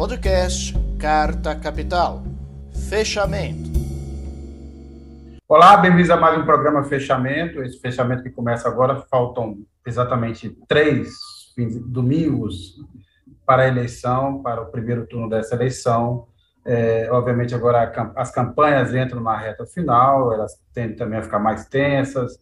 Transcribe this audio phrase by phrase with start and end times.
[0.00, 2.22] Podcast Carta Capital.
[2.88, 3.68] Fechamento.
[5.46, 7.62] Olá, bem-vindos a mais um programa Fechamento.
[7.62, 11.10] Esse fechamento que começa agora, faltam exatamente três
[11.84, 12.76] domingos
[13.44, 16.28] para a eleição, para o primeiro turno dessa eleição.
[16.64, 21.66] É, obviamente, agora as campanhas entram na reta final, elas tendem também a ficar mais
[21.66, 22.38] tensas,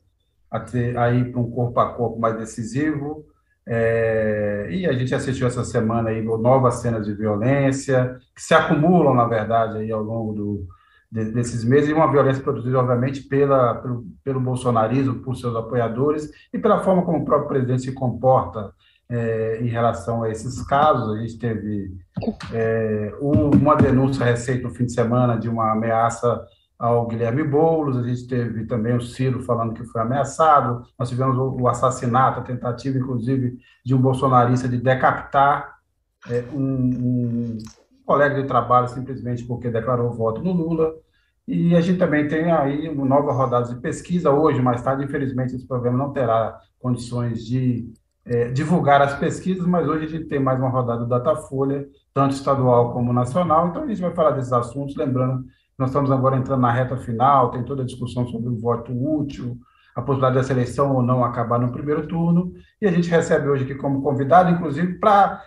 [0.48, 0.64] a,
[1.02, 3.26] a ir para um corpo a corpo mais decisivo.
[3.70, 9.14] É, e a gente assistiu essa semana aí novas cenas de violência, que se acumulam,
[9.14, 10.66] na verdade, aí ao longo do,
[11.12, 16.30] de, desses meses, e uma violência produzida, obviamente, pela, pelo, pelo bolsonarismo, por seus apoiadores,
[16.50, 18.72] e pela forma como o próprio presidente se comporta
[19.06, 21.14] é, em relação a esses casos.
[21.14, 21.92] A gente teve
[22.52, 26.42] é, uma denúncia recente no fim de semana de uma ameaça
[26.78, 31.36] ao Guilherme Boulos, a gente teve também o Ciro falando que foi ameaçado, nós tivemos
[31.36, 35.76] o, assassinato, a tentativa, inclusive, de um bolsonarista de decapitar
[36.30, 37.58] é, um, um,
[38.06, 40.94] colega de trabalho simplesmente porque declarou voto no Lula,
[41.48, 44.30] e a gente também tem aí uma nova rodada de pesquisa.
[44.30, 47.90] Hoje, mais tarde, infelizmente, esse programa não terá condições de
[48.24, 52.34] é, divulgar as pesquisas, mas hoje a gente tem mais uma rodada do Datafolha, tanto
[52.34, 55.46] estadual como nacional, então a gente vai falar desses assuntos, lembrando
[55.78, 59.56] nós estamos agora entrando na reta final, tem toda a discussão sobre o voto útil,
[59.94, 63.64] a possibilidade da seleção ou não acabar no primeiro turno, e a gente recebe hoje
[63.64, 65.42] aqui como convidado, inclusive, para.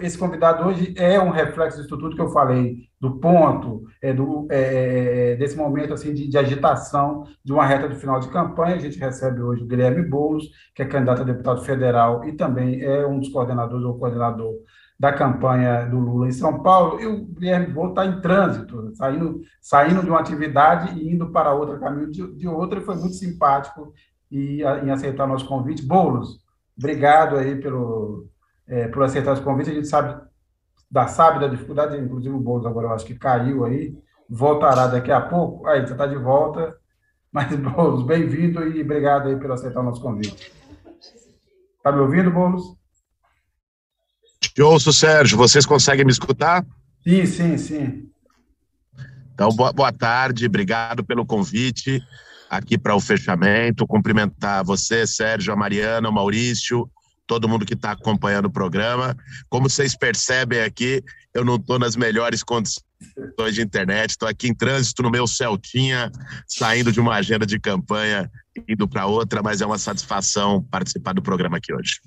[0.00, 4.46] Esse convidado hoje é um reflexo disso tudo que eu falei, do ponto, é, do,
[4.50, 8.28] é, é, é, desse momento assim, de, de, agitação de uma reta do final de
[8.28, 8.76] campanha.
[8.76, 12.82] A gente recebe hoje o Guilherme Boulos, que é candidato a deputado federal e também
[12.82, 14.54] é um dos coordenadores ou coordenador
[14.98, 19.40] da campanha do Lula em São Paulo, e o Guilherme Boulos está em trânsito, saindo,
[19.60, 23.14] saindo de uma atividade e indo para outra, caminho de, de outra, e foi muito
[23.14, 23.92] simpático
[24.30, 25.86] e, em aceitar nosso convite.
[25.86, 26.40] Boulos,
[26.76, 28.26] obrigado aí pelo,
[28.66, 30.20] é, por aceitar esse convite, a gente sabe
[30.90, 33.96] da, sabe da dificuldade, inclusive o Boulos agora eu acho que caiu aí,
[34.28, 36.76] voltará daqui a pouco, aí você está de volta,
[37.30, 40.52] mas Boulos, bem-vindo e obrigado aí por aceitar o nosso convite.
[41.76, 42.77] Está me ouvindo, Boulos?
[44.58, 45.38] Te ouço, Sérgio.
[45.38, 46.66] Vocês conseguem me escutar?
[47.06, 48.10] Sim, sim, sim.
[49.32, 52.02] Então, boa, boa tarde, obrigado pelo convite
[52.50, 53.86] aqui para o fechamento.
[53.86, 56.90] Cumprimentar você, Sérgio, a Mariana, o Maurício,
[57.24, 59.16] todo mundo que está acompanhando o programa.
[59.48, 62.82] Como vocês percebem aqui, eu não estou nas melhores condições
[63.54, 66.10] de internet, estou aqui em trânsito no meu Celtinha,
[66.48, 68.28] saindo de uma agenda de campanha,
[68.68, 72.00] indo para outra, mas é uma satisfação participar do programa aqui hoje.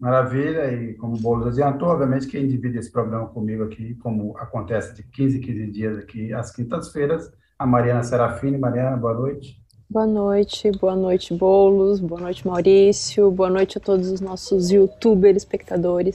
[0.00, 4.94] Maravilha, e como o Boulos adiantou, obviamente quem divide esse programa comigo aqui, como acontece
[4.94, 8.56] de 15 em 15 dias aqui às quintas-feiras, a Mariana Serafini.
[8.56, 9.62] Mariana, boa noite.
[9.90, 15.36] Boa noite, boa noite, Boulos, boa noite, Maurício, boa noite a todos os nossos youtuber
[15.36, 16.14] espectadores.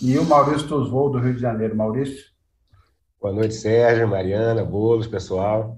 [0.00, 1.74] E o Maurício Tuzvou, do Rio de Janeiro.
[1.74, 2.24] Maurício?
[3.20, 5.76] Boa noite, Sérgio, Mariana, Boulos, pessoal.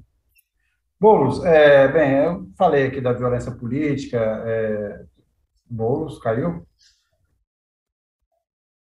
[1.01, 5.05] Boulos, é, bem, eu falei aqui da violência política, é,
[5.69, 6.67] Boulos caiu?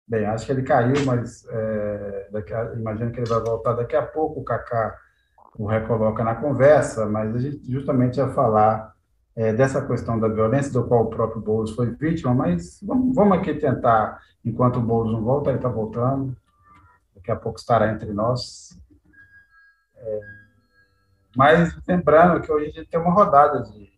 [0.07, 4.05] Bem, acho que ele caiu, mas é, a, imagino que ele vai voltar daqui a
[4.05, 4.39] pouco.
[4.39, 4.97] O Kaká
[5.57, 8.93] o recoloca na conversa, mas a gente justamente ia falar
[9.35, 13.37] é, dessa questão da violência, do qual o próprio Boulos foi vítima, mas vamos, vamos
[13.37, 16.35] aqui tentar, enquanto o Boulos não volta, ele está voltando,
[17.15, 18.69] daqui a pouco estará entre nós.
[19.95, 20.19] É,
[21.35, 23.91] mas lembrando que hoje a gente tem uma rodada de.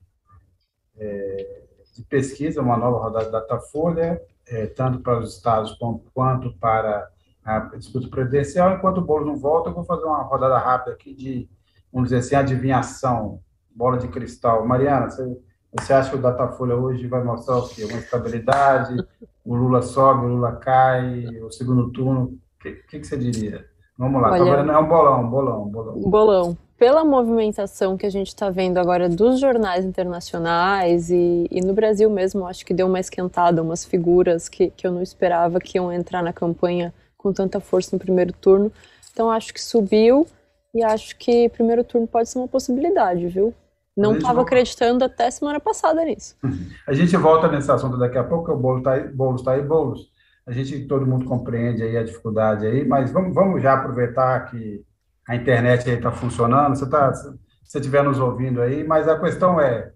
[0.97, 1.58] É,
[1.99, 5.77] de pesquisa, uma nova rodada da Datafolha, é, tanto para os estados
[6.13, 7.09] quanto para
[7.43, 8.73] a disputa presidencial.
[8.73, 11.49] Enquanto o Bolo não volta, eu vou fazer uma rodada rápida aqui de,
[11.91, 14.65] vamos dizer assim, adivinhação, bola de cristal.
[14.65, 15.37] Mariana, você,
[15.77, 17.83] você acha que o Datafolha hoje vai mostrar o quê?
[17.83, 18.95] Uma estabilidade?
[19.43, 22.23] O Lula sobe, o Lula cai, o segundo turno?
[22.23, 23.65] O que, que, que, você diria?
[23.97, 25.99] Vamos lá, Olha, tá é um bolão, bolão, bolão.
[26.09, 31.73] Bolão pela movimentação que a gente está vendo agora dos jornais internacionais e, e, no
[31.73, 35.77] Brasil mesmo, acho que deu uma esquentada, umas figuras que, que eu não esperava que
[35.77, 38.71] iam entrar na campanha com tanta força no primeiro turno.
[39.11, 40.25] Então acho que subiu
[40.73, 43.53] e acho que primeiro turno pode ser uma possibilidade, viu?
[43.97, 46.37] Não estava acreditando até semana passada nisso.
[46.87, 49.61] A gente volta nesse assunto daqui a pouco, o Boulos está aí, Boulos tá aí,
[49.61, 50.07] Boulos.
[50.47, 54.81] A gente, todo mundo compreende aí a dificuldade aí, mas vamos, vamos já aproveitar que
[55.29, 57.29] a internet aí está funcionando, você está, se
[57.63, 59.91] você estiver nos ouvindo aí, mas a questão é,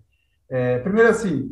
[0.48, 1.50] é primeiro assim,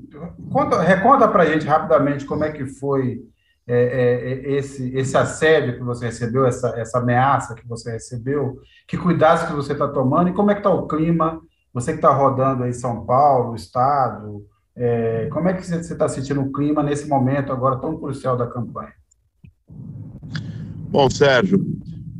[0.51, 3.23] conta, reconta para a gente rapidamente como é que foi
[3.67, 8.59] é, é, é, esse, esse assédio que você recebeu, essa, essa ameaça que você recebeu,
[8.87, 11.41] que cuidados que você está tomando e como é que está o clima,
[11.73, 14.45] você que está rodando aí São Paulo, Estado,
[14.75, 18.45] é, como é que você está sentindo o clima nesse momento agora tão crucial da
[18.45, 18.93] campanha?
[20.91, 21.65] Bom, Sérgio,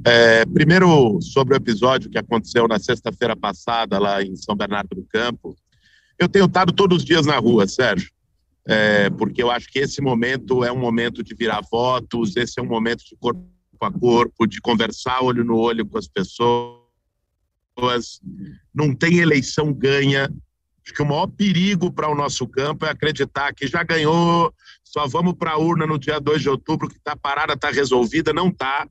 [0.06, 5.04] é, primeiro sobre o episódio que aconteceu na sexta-feira passada lá em São Bernardo do
[5.04, 5.56] Campo.
[6.18, 8.12] Eu tenho estado todos os dias na rua, Sérgio,
[8.66, 12.64] é, porque eu acho que esse momento é um momento de virar votos, esse é
[12.64, 13.46] um momento de corpo
[13.82, 16.80] a corpo, de conversar olho no olho com as pessoas.
[18.74, 20.32] Não tem eleição ganha.
[20.84, 24.54] Acho que o maior perigo para o nosso campo é acreditar que já ganhou,
[24.84, 28.34] só vamos para a urna no dia 2 de outubro, que está parada, está resolvida.
[28.34, 28.88] Não está.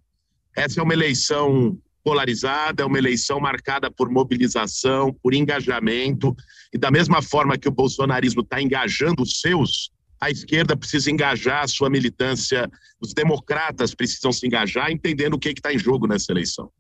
[0.56, 6.35] Essa é uma eleição polarizada, é uma eleição marcada por mobilização, por engajamento,
[6.73, 11.64] e da mesma forma que o bolsonarismo está engajando os seus, a esquerda precisa engajar
[11.64, 12.70] a sua militância,
[13.00, 16.70] os democratas precisam se engajar, entendendo o que está em jogo nessa eleição.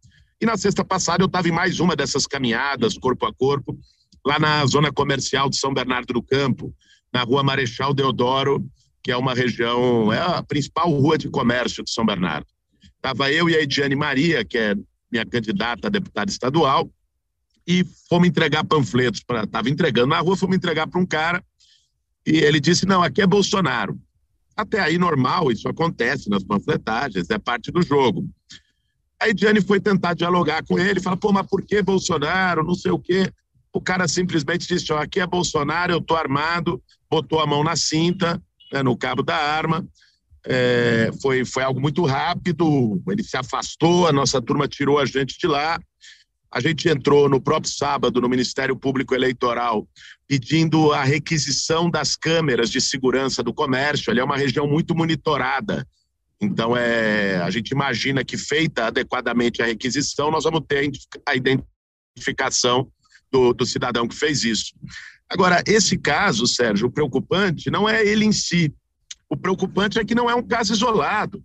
[0.40, 3.78] E na sexta passada eu estava em mais uma dessas caminhadas, corpo a corpo,
[4.24, 6.74] lá na zona comercial de São Bernardo do Campo,
[7.12, 8.64] na rua Marechal Deodoro,
[9.02, 12.46] que é uma região, é a principal rua de comércio de São Bernardo.
[13.00, 14.74] Estava eu e a Ediane Maria, que é
[15.10, 16.90] minha candidata a deputada estadual,
[17.66, 19.22] e fomos entregar panfletos.
[19.42, 21.42] Estava entregando na rua, fomos entregar para um cara,
[22.26, 23.98] e ele disse: Não, aqui é Bolsonaro.
[24.54, 28.28] Até aí, normal, isso acontece nas panfletagens, é parte do jogo.
[29.18, 32.62] A Ediane foi tentar dialogar com ele, fala: Pô, mas por que Bolsonaro?
[32.62, 33.32] Não sei o quê.
[33.72, 37.76] O cara simplesmente disse: Ó, aqui é Bolsonaro, eu tô armado, botou a mão na
[37.76, 39.86] cinta, né, no cabo da arma.
[40.46, 45.38] É, foi, foi algo muito rápido, ele se afastou, a nossa turma tirou a gente
[45.38, 45.78] de lá.
[46.52, 49.86] A gente entrou no próprio sábado no Ministério Público Eleitoral
[50.26, 54.10] pedindo a requisição das câmeras de segurança do comércio.
[54.10, 55.86] Ali é uma região muito monitorada.
[56.40, 60.90] Então, é, a gente imagina que, feita adequadamente a requisição, nós vamos ter
[61.26, 62.90] a identificação
[63.30, 64.72] do, do cidadão que fez isso.
[65.28, 68.74] Agora, esse caso, Sérgio, o preocupante não é ele em si,
[69.30, 71.42] o preocupante é que não é um caso isolado.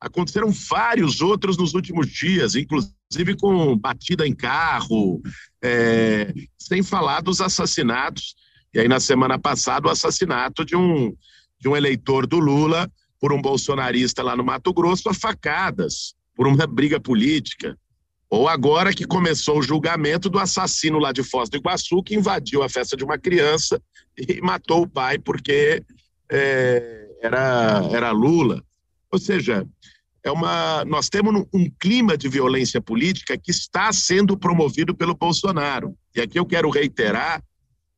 [0.00, 5.22] Aconteceram vários outros nos últimos dias, inclusive com batida em carro,
[5.62, 8.34] é, sem falar dos assassinatos.
[8.74, 11.14] E aí, na semana passada, o assassinato de um,
[11.60, 12.90] de um eleitor do Lula
[13.20, 17.78] por um bolsonarista lá no Mato Grosso a facadas, por uma briga política.
[18.30, 22.62] Ou agora que começou o julgamento do assassino lá de Foz do Iguaçu, que invadiu
[22.62, 23.80] a festa de uma criança
[24.16, 25.82] e matou o pai porque
[26.30, 28.62] é, era, era Lula.
[29.10, 29.66] Ou seja,
[30.22, 35.96] é uma, nós temos um, clima de violência política que está sendo promovido pelo Bolsonaro.
[36.14, 37.42] E aqui eu quero reiterar,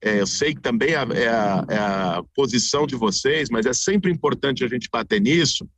[0.02, 3.66] é, eu sei que também é a, é, a, é a posição de vocês, mas
[3.66, 5.68] é sempre importante a gente bater nisso,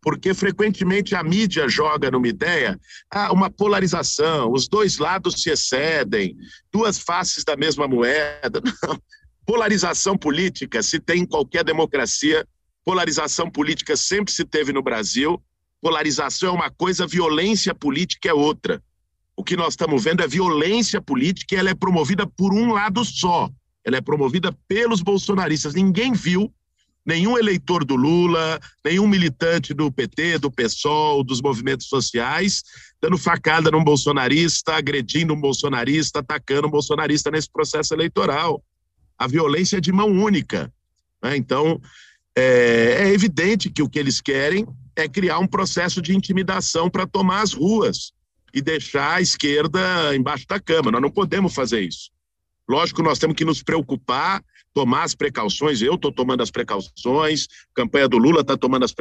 [0.00, 2.78] porque frequentemente a mídia joga numa ideia,
[3.10, 6.36] ah, uma polarização, os dois lados se excedem,
[6.72, 8.62] duas faces da mesma moeda.
[8.86, 9.00] Não.
[9.44, 12.46] Polarização política se tem em qualquer democracia
[12.84, 15.42] Polarização política sempre se teve no Brasil.
[15.80, 18.82] Polarização é uma coisa, violência política é outra.
[19.36, 23.04] O que nós estamos vendo é violência política e ela é promovida por um lado
[23.04, 23.50] só.
[23.84, 25.74] Ela é promovida pelos bolsonaristas.
[25.74, 26.52] Ninguém viu
[27.04, 32.62] nenhum eleitor do Lula, nenhum militante do PT, do PSOL, dos movimentos sociais,
[33.00, 38.62] dando facada num bolsonarista, agredindo um bolsonarista, atacando um bolsonarista nesse processo eleitoral.
[39.18, 40.72] A violência é de mão única.
[41.22, 41.36] Né?
[41.36, 41.80] Então,
[42.36, 44.66] é, é evidente que o que eles querem
[44.96, 48.12] é criar um processo de intimidação para tomar as ruas
[48.52, 50.90] e deixar a esquerda embaixo da cama.
[50.90, 52.10] Nós não podemos fazer isso.
[52.68, 55.82] Lógico, nós temos que nos preocupar, tomar as precauções.
[55.82, 58.94] Eu estou tomando as precauções, a campanha do Lula está tomando as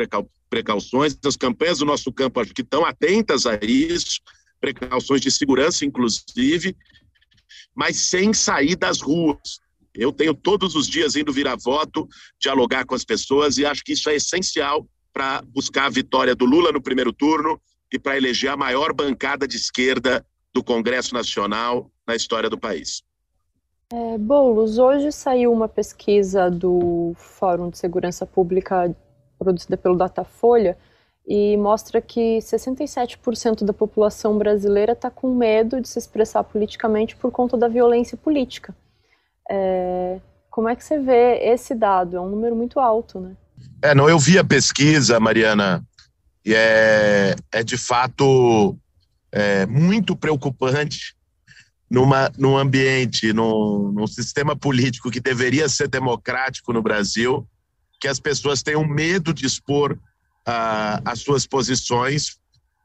[0.50, 4.22] precauções, as campanhas do nosso campo acho que estão atentas a isso,
[4.60, 6.76] precauções de segurança, inclusive,
[7.76, 9.60] mas sem sair das ruas.
[9.94, 12.08] Eu tenho todos os dias indo virar voto,
[12.40, 16.46] dialogar com as pessoas e acho que isso é essencial para buscar a vitória do
[16.46, 17.60] Lula no primeiro turno
[17.92, 23.04] e para eleger a maior bancada de esquerda do Congresso Nacional na história do país.
[23.92, 28.96] É, Boulos, hoje saiu uma pesquisa do Fórum de Segurança Pública
[29.40, 30.78] produzida pelo Datafolha
[31.28, 37.32] e mostra que 67% da população brasileira está com medo de se expressar politicamente por
[37.32, 38.76] conta da violência política.
[39.50, 42.18] É, como é que você vê esse dado?
[42.18, 43.36] É um número muito alto, né?
[43.82, 45.84] É, não, eu vi a pesquisa, Mariana,
[46.46, 48.78] e é, é de fato
[49.32, 51.16] é, muito preocupante
[51.90, 57.48] numa, num ambiente, num, num sistema político que deveria ser democrático no Brasil,
[58.00, 62.38] que as pessoas tenham medo de expor uh, as suas posições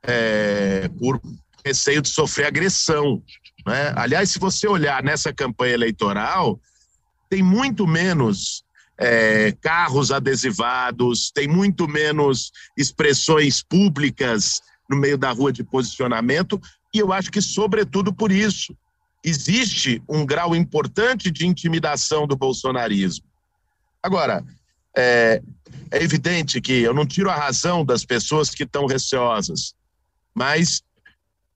[0.02, 1.21] é, por
[1.64, 3.23] receio de sofrer agressão.
[3.66, 3.92] Né?
[3.97, 6.61] Aliás, se você olhar nessa campanha eleitoral,
[7.28, 8.64] tem muito menos
[8.99, 16.61] é, carros adesivados, tem muito menos expressões públicas no meio da rua de posicionamento,
[16.92, 18.76] e eu acho que, sobretudo por isso,
[19.25, 23.25] existe um grau importante de intimidação do bolsonarismo.
[24.02, 24.44] Agora,
[24.97, 25.42] é,
[25.90, 29.75] é evidente que eu não tiro a razão das pessoas que estão receosas,
[30.35, 30.83] mas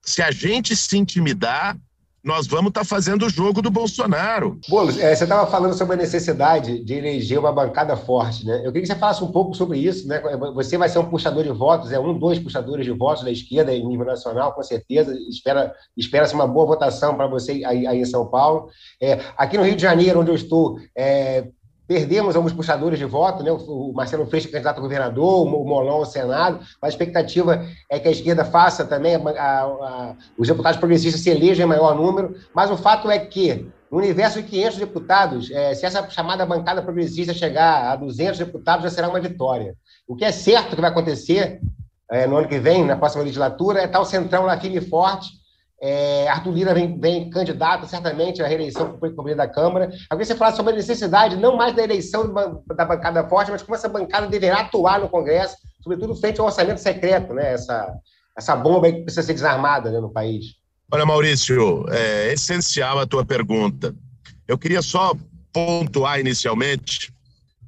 [0.01, 1.77] se a gente se intimidar,
[2.23, 4.59] nós vamos estar tá fazendo o jogo do Bolsonaro.
[4.67, 8.59] Boulos, é, você estava falando sobre a necessidade de eleger uma bancada forte, né?
[8.59, 10.21] Eu queria que você falasse um pouco sobre isso, né?
[10.53, 13.73] Você vai ser um puxador de votos, é um, dois puxadores de votos da esquerda
[13.73, 15.17] em nível nacional, com certeza.
[15.29, 18.69] Espera, espera-se uma boa votação para você aí, aí, em São Paulo.
[19.01, 21.47] É, aqui no Rio de Janeiro, onde eu estou, é,
[21.89, 23.51] Perdemos alguns puxadores de voto, né?
[23.51, 27.97] o Marcelo Freixo é candidato a governador, o Molon ao Senado, mas a expectativa é
[27.97, 31.95] que a esquerda faça também, a, a, a, os deputados progressistas se elejam em maior
[31.95, 36.45] número, mas o fato é que no universo de 500 deputados, é, se essa chamada
[36.45, 39.75] bancada progressista chegar a 200 deputados, já será uma vitória.
[40.07, 41.59] O que é certo que vai acontecer
[42.11, 45.38] é, no ano que vem, na próxima legislatura, é tal centrão lá firme e forte,
[45.81, 49.89] é, Arthur Lira vem, vem, candidato certamente à reeleição para o presidente da Câmara.
[50.09, 53.75] Agora você fala sobre a necessidade não mais da eleição da bancada forte, mas como
[53.75, 57.53] essa bancada deverá atuar no Congresso, sobretudo frente ao orçamento secreto, né?
[57.53, 57.93] essa,
[58.37, 60.57] essa bomba que precisa ser desarmada né, no país.
[60.91, 63.95] Olha, Maurício, é essencial a tua pergunta.
[64.47, 65.13] Eu queria só
[65.53, 67.13] pontuar inicialmente.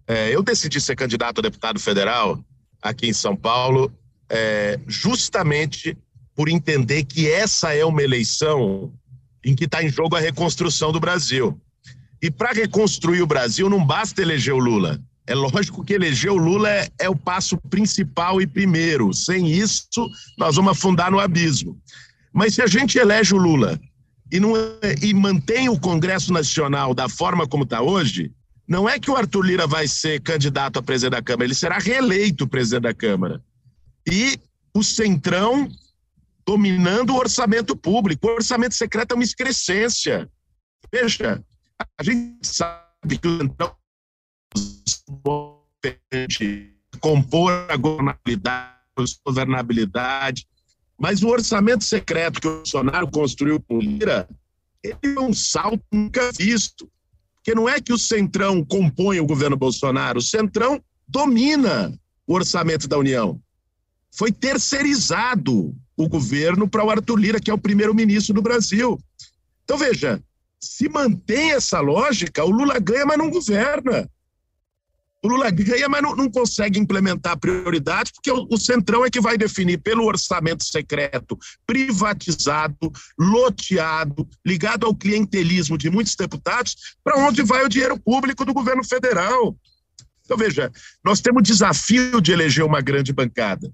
[0.07, 2.37] É, eu decidi ser candidato a deputado federal
[2.81, 3.91] aqui em São Paulo
[4.31, 5.97] é, justamente
[6.35, 8.91] por entender que essa é uma eleição
[9.43, 11.59] em que está em jogo a reconstrução do Brasil.
[12.21, 15.01] E para reconstruir o Brasil não basta eleger o Lula.
[15.25, 19.13] É lógico que eleger o Lula é, é, o passo principal e primeiro.
[19.13, 21.79] Sem isso, nós vamos afundar no abismo.
[22.33, 23.79] Mas se a gente elege o Lula
[24.31, 24.53] e, não,
[25.01, 28.31] e mantém o Congresso Nacional da forma como está hoje,
[28.67, 31.77] não é que o Arthur Lira vai ser candidato a presidente da Câmara, ele será
[31.77, 33.41] reeleito presidente da Câmara.
[34.09, 34.39] E
[34.73, 35.69] o Centrão
[36.45, 38.27] dominando o orçamento público.
[38.27, 40.29] O orçamento secreto é uma excrescência.
[40.91, 41.43] Veja,
[41.98, 43.75] a gente sabe que o centrão
[47.00, 50.45] compor a governabilidade,
[50.98, 54.29] mas o orçamento secreto que o Bolsonaro construiu com Lira,
[54.83, 56.88] ele é um salto nunca visto.
[57.36, 61.91] Porque não é que o Centrão compõe o governo Bolsonaro, o Centrão domina
[62.27, 63.41] o orçamento da União.
[64.12, 69.00] Foi terceirizado o governo para o Arthur Lira, que é o primeiro-ministro do Brasil.
[69.63, 70.21] Então, veja,
[70.60, 74.10] se mantém essa lógica, o Lula ganha, mas não governa.
[75.24, 79.21] O Lula ganha, mas não, não consegue implementar prioridades, porque o, o, Centrão é que
[79.21, 87.43] vai definir pelo orçamento secreto, privatizado, loteado, ligado ao clientelismo de muitos deputados, para onde
[87.43, 89.55] vai o dinheiro público do governo federal.
[90.25, 90.71] Então, veja,
[91.03, 93.71] nós temos desafio de eleger uma grande bancada.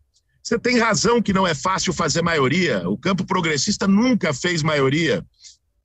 [0.48, 2.88] Você tem razão que não é fácil fazer maioria.
[2.88, 5.22] O campo progressista nunca fez maioria.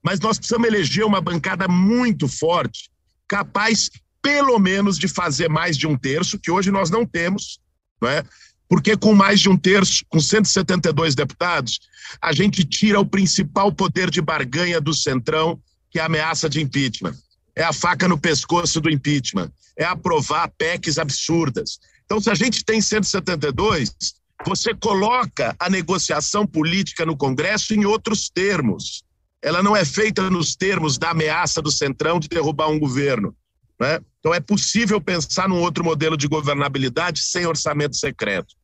[0.01, 2.89] Mas nós precisamos eleger uma bancada muito forte,
[3.27, 3.91] capaz,
[4.23, 7.59] pelo menos, de fazer mais de um terço, que hoje nós não temos,
[8.01, 8.23] não é?
[8.69, 11.81] Porque com mais de um terço, com 172 deputados,
[12.21, 16.61] a gente tira o principal poder de barganha do Centrão, que é a ameaça de
[16.61, 17.17] impeachment.
[17.57, 19.51] É a faca no pescoço do impeachment.
[19.77, 21.81] É aprovar PECs absurdas.
[22.05, 28.29] Então, se a gente tem 172, você coloca a negociação política no Congresso em outros
[28.29, 29.05] termos.
[29.41, 33.35] Ela não é feita nos termos da ameaça do Centrão de derrubar um governo.
[33.81, 34.01] Né?
[34.21, 38.55] Então, é possível pensar num outro modelo de governabilidade sem orçamento secreto.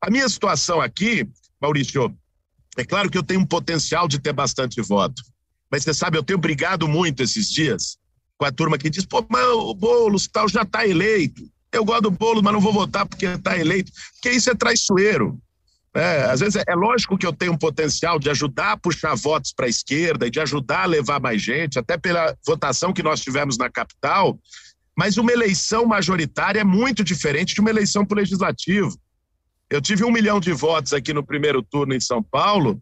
[0.00, 1.28] A minha situação aqui,
[1.60, 2.14] Maurício,
[2.76, 5.22] é claro que eu tenho um potencial de ter bastante voto,
[5.70, 7.98] mas você sabe, eu tenho brigado muito esses dias
[8.36, 11.42] com a turma que diz: pô, mas o Boulos tal já está eleito.
[11.74, 13.90] Eu gosto do bolo, mas não vou votar porque está eleito.
[14.14, 15.38] Porque isso é traiçoeiro.
[15.94, 19.14] É, às vezes é, é, lógico que eu tenho um potencial de ajudar a puxar
[19.14, 23.02] votos para a esquerda e de ajudar a levar mais gente, até pela votação que
[23.02, 24.36] nós tivemos na capital,
[24.96, 28.96] mas uma eleição majoritária é muito diferente de uma eleição para o legislativo.
[29.70, 32.80] Eu tive um milhão de votos aqui no primeiro turno em São Paulo,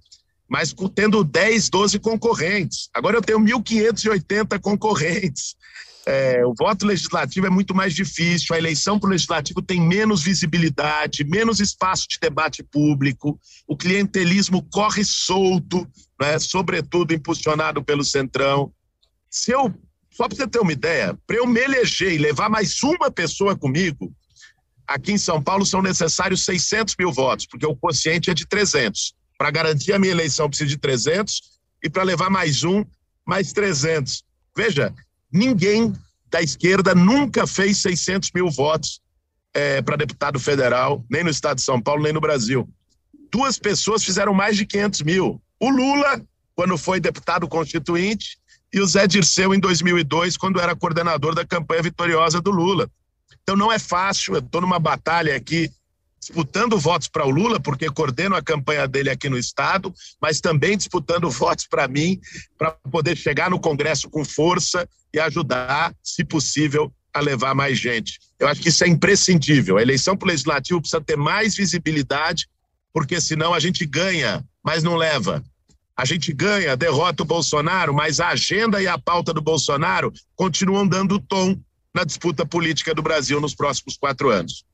[0.49, 2.89] mas tendo 10, 12 concorrentes.
[2.95, 5.55] Agora eu tenho 1.580 concorrentes.
[6.05, 10.23] É, o voto legislativo é muito mais difícil, a eleição para o legislativo tem menos
[10.23, 15.87] visibilidade, menos espaço de debate público, o clientelismo corre solto,
[16.21, 18.73] né, sobretudo impulsionado pelo Centrão.
[19.31, 19.73] Se eu,
[20.11, 23.57] só para você ter uma ideia, para eu me eleger e levar mais uma pessoa
[23.57, 24.13] comigo,
[24.87, 29.15] aqui em São Paulo são necessários 600 mil votos, porque o quociente é de 300.
[29.39, 31.41] Para garantir a minha eleição, eu preciso de 300,
[31.83, 32.85] e para levar mais um,
[33.25, 34.25] mais 300.
[34.57, 34.93] Veja,
[35.33, 35.93] Ninguém
[36.31, 39.01] da esquerda nunca fez 600 mil votos
[39.55, 42.69] é, para deputado federal, nem no estado de São Paulo, nem no Brasil.
[43.31, 45.43] duas pessoas fizeram mais de 500 mil.
[45.59, 46.23] O Lula,
[46.55, 48.39] quando foi deputado constituinte,
[48.73, 52.91] e o Zé Dirceu em 2002, quando era coordenador da campanha vitoriosa do Lula.
[53.43, 55.71] Então não é fácil, eu estou numa batalha aqui
[56.23, 60.77] disputando votos para o Lula, porque coordeno a campanha dele aqui no Estado, mas também
[60.77, 62.21] disputando votos para mim,
[62.57, 68.21] para poder chegar no Congresso com força e ajudar, se possível, a levar mais gente.
[68.39, 69.77] Eu acho que isso é imprescindível.
[69.77, 72.49] A eleição para o Legislativo precisa ter mais visibilidade,
[72.93, 75.43] porque senão a gente ganha, mas não leva.
[75.97, 80.87] A gente ganha, derrota o Bolsonaro, mas a agenda e a pauta do Bolsonaro continuam
[80.87, 81.59] dando tom
[81.93, 84.65] na disputa política do Brasil nos próximos quatro anos.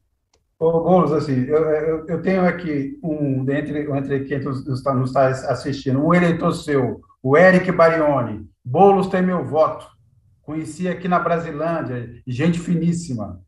[0.60, 5.28] Ô, Boulos, assim, eu, eu, eu, tenho aqui um, dentre, entre quem está, nos está
[5.28, 8.44] assistindo, um eleitor seu, o Eric Barioni.
[8.64, 9.86] Boulos tem meu voto.
[10.42, 13.40] Conheci aqui na Brasilândia, gente finíssima.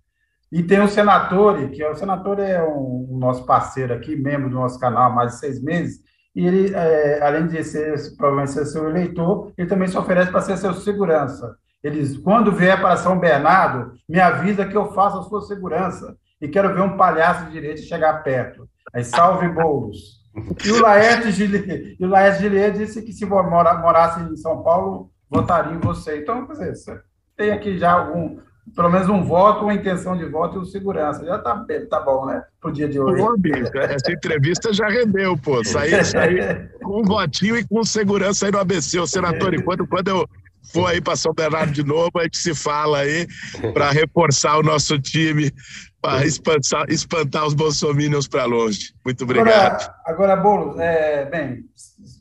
[0.52, 4.48] E tem o Senatore, que é o Senatore é um, um nosso parceiro aqui, membro
[4.48, 6.00] do nosso canal há mais de seis meses,
[6.34, 10.42] e ele, é, além de ser, provavelmente ser seu eleitor, ele também se oferece para
[10.42, 11.56] ser seu segurança.
[11.82, 16.48] Eles, quando vier para São Bernardo, me avisa que eu faço a sua segurança e
[16.48, 18.68] quero ver um palhaço de direito chegar perto.
[18.92, 20.20] Aí, salve Boulos.
[20.64, 26.18] E o Laerte Gilier disse que se mora, morasse em São Paulo, votaria em você.
[26.18, 27.02] Então, quer dizer,
[27.36, 28.38] tem aqui já algum,
[28.74, 31.24] pelo menos um voto, uma intenção de voto e um segurança.
[31.24, 32.42] Já tá, tá bom, né?
[32.60, 33.22] Pro dia de hoje.
[33.22, 35.64] Pô, bicho, essa entrevista já rendeu, pô.
[35.64, 38.98] Saí, saí com um votinho e com segurança aí no ABC.
[38.98, 40.28] O senador, quando, quando eu
[40.72, 43.26] for aí para São Bernardo de novo, a gente se fala aí
[43.74, 45.52] para reforçar o nosso time
[46.00, 48.94] para espantar, espantar os bolsominions para longe.
[49.04, 49.82] Muito obrigado.
[50.04, 51.64] Agora, agora Boulos, é, bem,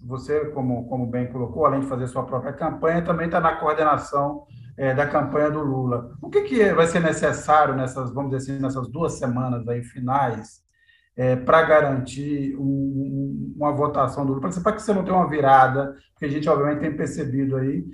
[0.05, 4.43] você, como, como bem colocou, além de fazer sua própria campanha, também está na coordenação
[4.77, 6.11] é, da campanha do Lula.
[6.21, 10.61] O que, que vai ser necessário nessas, vamos dizer assim, nessas duas semanas aí finais
[11.15, 15.95] é, para garantir um, uma votação do Lula, para que você não tenha uma virada,
[16.13, 17.85] porque a gente obviamente tem percebido aí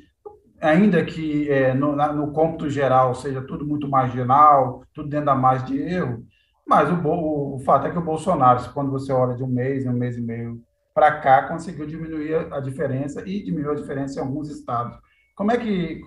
[0.62, 5.36] ainda que é, no, na, no cômputo geral seja tudo muito marginal, tudo dentro da
[5.36, 6.26] margem de erro,
[6.68, 9.86] mas o, o, o, fato é que o Bolsonaro, quando você olha de um mês,
[9.86, 10.62] um mês e meio
[10.94, 14.98] para cá, conseguiu diminuir a diferença e diminuiu a diferença em alguns estados.
[15.36, 16.02] Como é que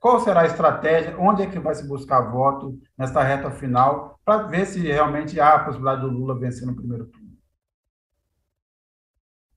[0.00, 1.16] qual será a estratégia?
[1.18, 5.54] Onde é que vai se buscar voto nesta reta final para ver se realmente há
[5.54, 7.30] a possibilidade do Lula vencer no primeiro turno?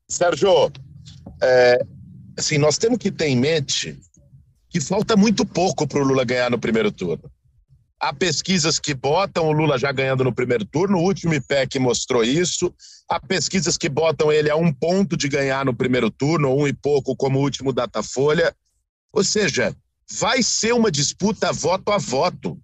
[0.07, 0.71] Sérgio,
[1.41, 1.85] é,
[2.37, 3.99] assim, nós temos que ter em mente
[4.69, 7.31] que falta muito pouco para o Lula ganhar no primeiro turno.
[7.99, 12.23] Há pesquisas que botam o Lula já ganhando no primeiro turno, o último IPEC mostrou
[12.23, 12.71] isso.
[13.09, 16.73] Há pesquisas que botam ele a um ponto de ganhar no primeiro turno, um e
[16.73, 18.55] pouco, como o último Datafolha.
[19.11, 19.75] Ou seja,
[20.19, 22.59] vai ser uma disputa voto a voto.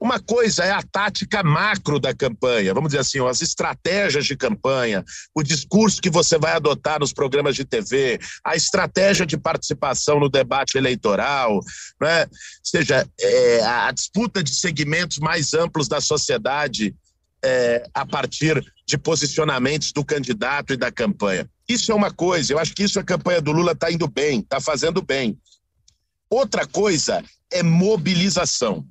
[0.00, 5.04] Uma coisa é a tática macro da campanha, vamos dizer assim, as estratégias de campanha,
[5.34, 10.28] o discurso que você vai adotar nos programas de TV, a estratégia de participação no
[10.28, 11.60] debate eleitoral,
[12.00, 12.22] né?
[12.22, 12.28] ou
[12.62, 16.94] seja, é, a disputa de segmentos mais amplos da sociedade
[17.44, 21.48] é, a partir de posicionamentos do candidato e da campanha.
[21.68, 24.40] Isso é uma coisa, eu acho que isso a campanha do Lula está indo bem,
[24.40, 25.38] está fazendo bem.
[26.28, 28.86] Outra coisa é mobilização.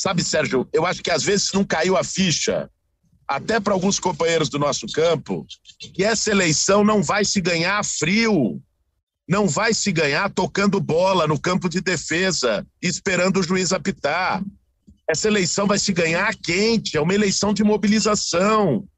[0.00, 2.70] Sabe, Sérgio, eu acho que às vezes não caiu a ficha,
[3.28, 5.46] até para alguns companheiros do nosso campo,
[5.94, 8.62] que essa eleição não vai se ganhar frio,
[9.28, 14.42] não vai se ganhar tocando bola no campo de defesa, esperando o juiz apitar.
[15.06, 18.88] Essa eleição vai se ganhar quente, é uma eleição de mobilização.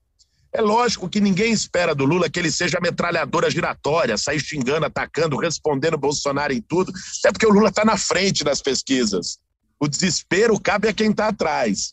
[0.53, 5.37] É lógico que ninguém espera do Lula que ele seja metralhadora giratória, sair xingando, atacando,
[5.37, 9.43] respondendo Bolsonaro em tudo, até porque o Lula está na frente das pesquisas.
[9.83, 11.93] O desespero cabe a quem está atrás.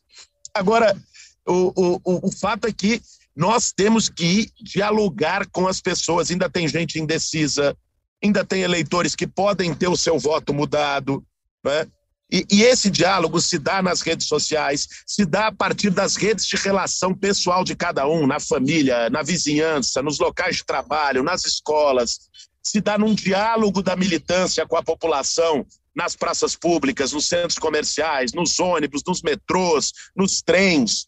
[0.54, 0.95] Agora,
[1.43, 3.02] o, o, o fato é que
[3.36, 6.30] nós temos que dialogar com as pessoas.
[6.30, 7.75] Ainda tem gente indecisa,
[8.23, 11.25] ainda tem eleitores que podem ter o seu voto mudado.
[11.65, 11.88] Né?
[12.32, 16.45] E, e, esse diálogo se dá nas redes sociais, se dá a partir das redes
[16.45, 21.43] de relação pessoal de cada um, na família, na vizinhança, nos locais de trabalho, nas
[21.43, 22.19] escolas.
[22.62, 25.65] Se dá num diálogo da militância com a população,
[25.99, 31.05] nas praças públicas, nos centros comerciais, nos ônibus, nos metrôs, nos trens.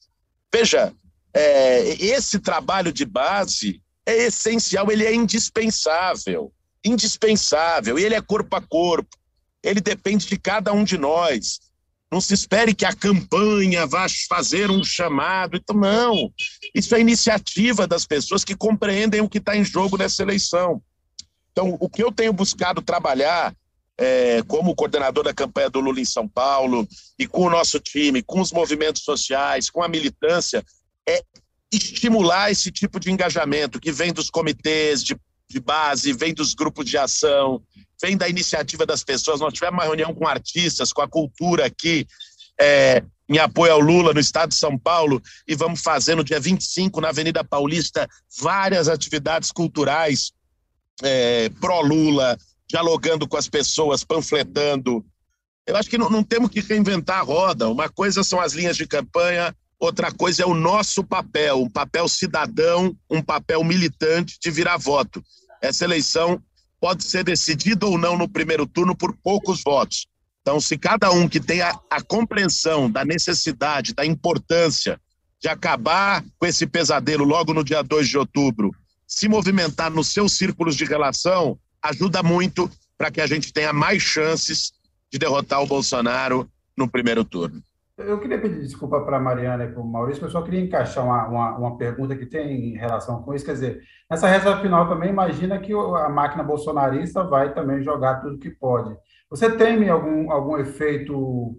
[0.54, 0.94] Veja,
[1.34, 6.52] é, esse trabalho de base é essencial, ele é indispensável.
[6.84, 7.98] Indispensável.
[7.98, 9.16] E ele é corpo a corpo.
[9.64, 11.62] Ele depende de cada um de nós.
[12.12, 15.56] Não se espere que a campanha vá fazer um chamado.
[15.56, 16.30] Então, não.
[16.76, 20.84] Isso é iniciativa das pessoas que compreendem o que está em jogo nessa eleição.
[21.54, 23.56] Então, o que eu tenho buscado trabalhar
[23.98, 28.24] é, como coordenador da campanha do Lula em São Paulo, e com o nosso time,
[28.24, 30.64] com os movimentos sociais, com a militância,
[31.08, 31.24] é
[31.72, 35.16] estimular esse tipo de engajamento que vem dos comitês de,
[35.50, 37.62] de base, vem dos grupos de ação,
[38.02, 39.40] vem da iniciativa das pessoas.
[39.40, 42.06] Nós tivemos uma reunião com artistas, com a cultura aqui,
[42.60, 46.40] é, em apoio ao Lula no estado de São Paulo, e vamos fazer no dia
[46.40, 50.34] 25, na Avenida Paulista, várias atividades culturais
[51.02, 52.38] é, pró-Lula,
[52.72, 55.06] dialogando com as pessoas, panfletando.
[55.68, 57.70] Eu acho que não, não temos que reinventar a roda.
[57.70, 62.08] Uma coisa são as linhas de campanha, outra coisa é o nosso papel, um papel
[62.08, 65.22] cidadão, um papel militante de virar voto.
[65.62, 66.42] Essa eleição
[66.80, 70.08] pode ser decidida ou não no primeiro turno por poucos votos.
[70.42, 75.00] Então, se cada um que tem a, a compreensão da necessidade, da importância
[75.40, 78.72] de acabar com esse pesadelo logo no dia 2 de outubro,
[79.06, 84.02] se movimentar nos seus círculos de relação, ajuda muito para que a gente tenha mais
[84.02, 84.72] chances
[85.12, 87.62] de derrotar o Bolsonaro no primeiro turno.
[87.98, 91.06] Eu queria pedir desculpa para a Mariana e para o Maurício, mas só queria encaixar
[91.06, 93.46] uma, uma, uma, pergunta que tem relação com isso.
[93.46, 98.40] Quer dizer, nessa reta final também, imagina que a máquina bolsonarista vai também jogar tudo
[98.40, 98.96] que pode.
[99.30, 101.58] Você teme algum, algum efeito,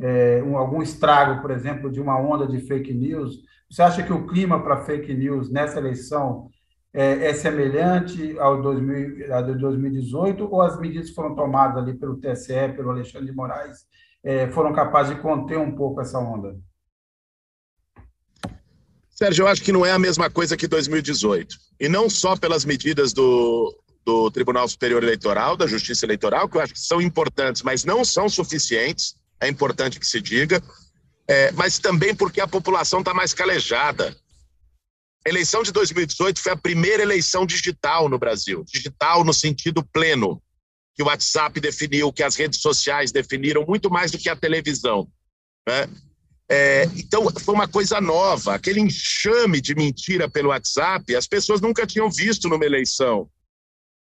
[0.00, 3.36] é, um, algum estrago, por exemplo, de uma onda de fake news?
[3.70, 6.48] Você acha que o clima para fake news nessa eleição
[6.94, 11.94] é, é semelhante ao, 2000, ao de 2018 ou as medidas que foram tomadas ali
[11.94, 13.78] pelo TSE, pelo Alexandre de Moraes,
[14.22, 16.56] é, foram capazes de conter um pouco essa onda?
[19.10, 21.56] Sérgio, eu acho que não é a mesma coisa que 2018.
[21.80, 26.60] E não só pelas medidas do, do Tribunal Superior Eleitoral, da Justiça Eleitoral, que eu
[26.60, 30.62] acho que são importantes, mas não são suficientes, é importante que se diga,
[31.28, 34.16] é, mas também porque a população está mais calejada.
[35.26, 40.42] A eleição de 2018 foi a primeira eleição digital no Brasil, digital no sentido pleno,
[40.94, 45.08] que o WhatsApp definiu, que as redes sociais definiram, muito mais do que a televisão.
[45.66, 45.88] Né?
[46.48, 48.54] É, então, foi uma coisa nova.
[48.54, 53.28] Aquele enxame de mentira pelo WhatsApp, as pessoas nunca tinham visto numa eleição.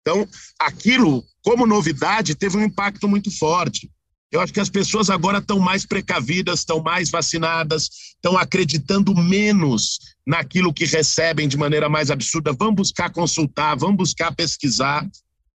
[0.02, 0.28] Então,
[0.60, 3.89] aquilo, como novidade, teve um impacto muito forte.
[4.33, 9.99] Eu acho que as pessoas agora estão mais precavidas, estão mais vacinadas, estão acreditando menos
[10.25, 12.51] naquilo que recebem de maneira mais absurda.
[12.51, 15.07] Vão buscar consultar, vão buscar pesquisar.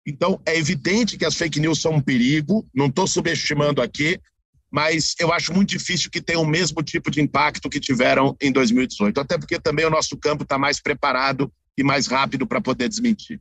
[0.05, 4.21] Então, é evidente que as fake news são um perigo, não estou subestimando aqui,
[4.69, 8.51] mas eu acho muito difícil que tenham o mesmo tipo de impacto que tiveram em
[8.51, 12.89] 2018, até porque também o nosso campo está mais preparado e mais rápido para poder
[12.89, 13.41] desmentir.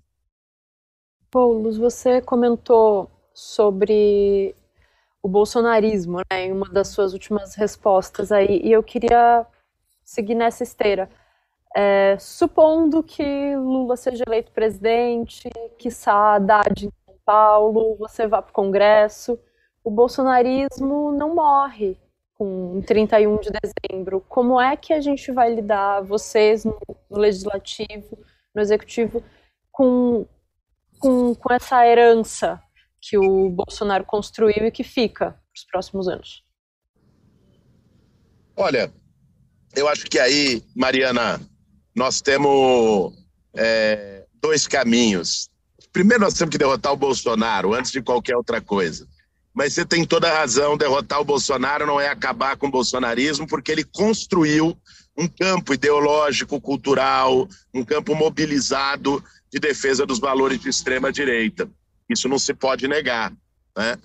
[1.32, 4.54] Paulo, você comentou sobre
[5.24, 9.48] o bolsonarismo, né, em uma das suas últimas respostas aí, e eu queria
[10.04, 11.10] seguir nessa esteira.
[11.76, 18.52] É, supondo que Lula seja eleito presidente, que Haddad em São Paulo, você vá para
[18.52, 19.40] o Congresso,
[19.84, 21.98] o bolsonarismo não morre
[22.38, 24.22] com 31 de dezembro.
[24.30, 26.78] Como é que a gente vai lidar, vocês no,
[27.10, 28.20] no legislativo,
[28.54, 29.24] no executivo,
[29.72, 30.28] com
[31.04, 32.62] com, com essa herança
[33.04, 36.42] que o Bolsonaro construiu e que fica para os próximos anos?
[38.56, 38.94] Olha,
[39.76, 41.42] eu acho que aí, Mariana,
[41.94, 43.14] nós temos
[43.54, 45.50] é, dois caminhos.
[45.92, 49.06] Primeiro, nós temos que derrotar o Bolsonaro antes de qualquer outra coisa.
[49.54, 53.46] Mas você tem toda a razão, derrotar o Bolsonaro não é acabar com o bolsonarismo,
[53.46, 54.76] porque ele construiu
[55.16, 61.70] um campo ideológico, cultural, um campo mobilizado de defesa dos valores de extrema direita.
[62.10, 63.32] Isso não se pode negar.
[63.76, 63.98] Né?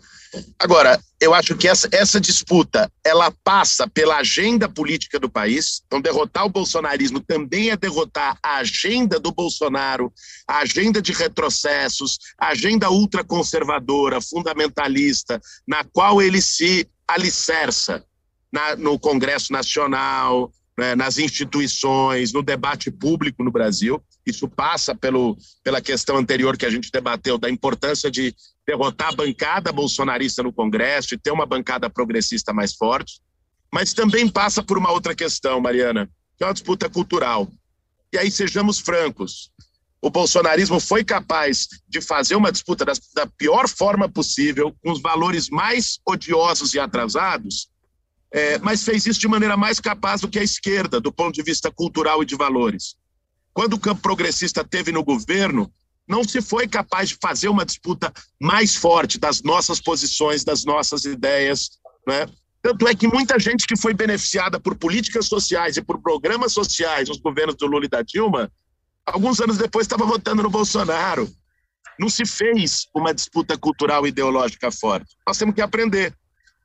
[0.59, 5.83] Agora, eu acho que essa, essa disputa ela passa pela agenda política do país.
[5.87, 10.13] Então, derrotar o bolsonarismo também é derrotar a agenda do Bolsonaro,
[10.47, 18.05] a agenda de retrocessos, a agenda ultraconservadora, fundamentalista, na qual ele se alicerça
[18.53, 24.03] na, no Congresso Nacional, né, nas instituições, no debate público no Brasil.
[24.29, 28.35] Isso passa pelo, pela questão anterior que a gente debateu, da importância de
[28.67, 33.21] derrotar a bancada bolsonarista no Congresso e ter uma bancada progressista mais forte.
[33.73, 37.49] Mas também passa por uma outra questão, Mariana, que é uma disputa cultural.
[38.13, 39.51] E aí, sejamos francos,
[40.01, 45.01] o bolsonarismo foi capaz de fazer uma disputa da, da pior forma possível, com os
[45.01, 47.69] valores mais odiosos e atrasados,
[48.31, 51.43] é, mas fez isso de maneira mais capaz do que a esquerda, do ponto de
[51.43, 52.97] vista cultural e de valores.
[53.59, 55.69] Quando o campo progressista teve no governo,
[56.07, 61.05] não se foi capaz de fazer uma disputa mais forte das nossas posições, das nossas
[61.05, 61.71] ideias.
[62.07, 62.29] Né?
[62.63, 67.09] Tanto é que muita gente que foi beneficiada por políticas sociais e por programas sociais
[67.09, 68.49] nos governos do Lula e da Dilma,
[69.05, 71.29] alguns anos depois estava votando no Bolsonaro.
[71.99, 75.17] Não se fez uma disputa cultural e ideológica forte.
[75.27, 76.15] Nós temos que aprender.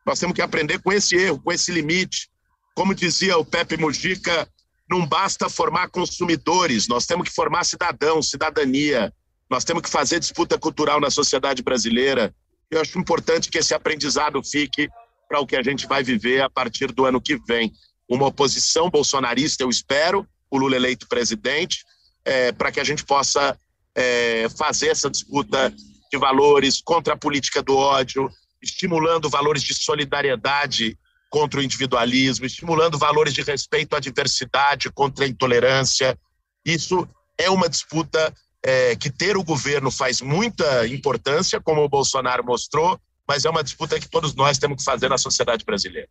[0.05, 2.29] Nós temos que aprender com esse erro, com esse limite.
[2.75, 4.47] Como dizia o Pepe Mujica,
[4.93, 9.11] não basta formar consumidores, nós temos que formar cidadãos, cidadania.
[9.49, 12.33] Nós temos que fazer disputa cultural na sociedade brasileira.
[12.69, 14.87] Eu acho importante que esse aprendizado fique
[15.27, 17.73] para o que a gente vai viver a partir do ano que vem.
[18.07, 21.83] Uma oposição bolsonarista, eu espero, o Lula eleito presidente,
[22.23, 23.57] é, para que a gente possa
[23.95, 25.73] é, fazer essa disputa
[26.11, 28.29] de valores contra a política do ódio,
[28.61, 30.95] estimulando valores de solidariedade
[31.33, 36.15] contra o individualismo, estimulando valores de respeito à diversidade contra a intolerância.
[36.63, 37.07] Isso
[37.39, 38.31] é uma disputa
[38.63, 43.63] é, que ter o governo faz muita importância, como o Bolsonaro mostrou, mas é uma
[43.63, 46.07] disputa que todos nós temos que fazer na sociedade brasileira.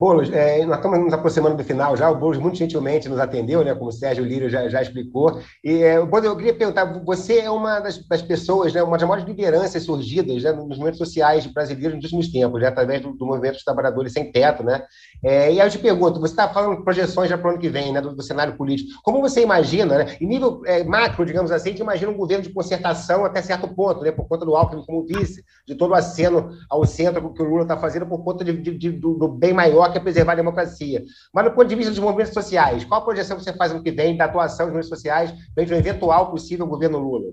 [0.00, 2.10] Boulos, é, nós estamos nos aproximando do final já.
[2.10, 5.42] O Boulos muito gentilmente nos atendeu, né, como o Sérgio Lírio já, já explicou.
[5.62, 9.28] E é, eu queria perguntar: você é uma das, das pessoas, né, uma das maiores
[9.28, 13.56] lideranças surgidas né, nos movimentos sociais brasileiros nos últimos tempos, né, através do, do movimento
[13.56, 14.62] dos trabalhadores sem teto.
[14.62, 14.82] Né?
[15.22, 17.68] É, e aí eu te pergunto: você está falando projeções já para o ano que
[17.68, 18.98] vem, né, do, do, cenário político.
[19.04, 22.54] Como você imagina, né, em nível é, macro, digamos assim, que imagina um governo de
[22.54, 26.52] concertação até certo ponto, né, por conta do Alckmin como vice, de todo o aceno
[26.70, 29.52] ao centro que o Lula está fazendo, por conta de, de, de, do, do bem
[29.52, 31.02] maior que é preservar a democracia.
[31.32, 33.82] Mas do ponto de vista dos movimentos sociais, qual a projeção que você faz no
[33.82, 37.32] que vem da atuação dos movimentos sociais frente ao eventual possível governo Lula?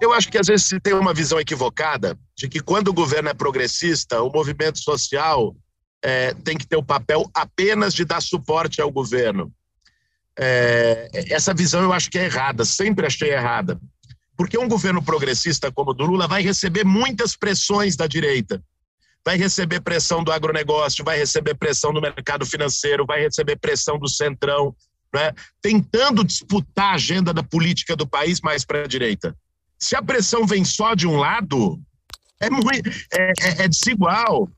[0.00, 3.30] Eu acho que às vezes se tem uma visão equivocada de que quando o governo
[3.30, 5.56] é progressista, o movimento social
[6.02, 9.50] é, tem que ter o papel apenas de dar suporte ao governo.
[10.38, 13.80] É, essa visão eu acho que é errada, sempre achei errada.
[14.36, 18.62] Porque um governo progressista como o do Lula vai receber muitas pressões da direita
[19.26, 24.08] vai receber pressão do agronegócio, vai receber pressão do mercado financeiro, vai receber pressão do
[24.08, 24.72] centrão,
[25.12, 25.32] né?
[25.60, 29.36] tentando disputar a agenda da política do país mais para a direita.
[29.76, 31.76] Se a pressão vem só de um lado,
[32.38, 34.48] é, muito, é, é, é desigual.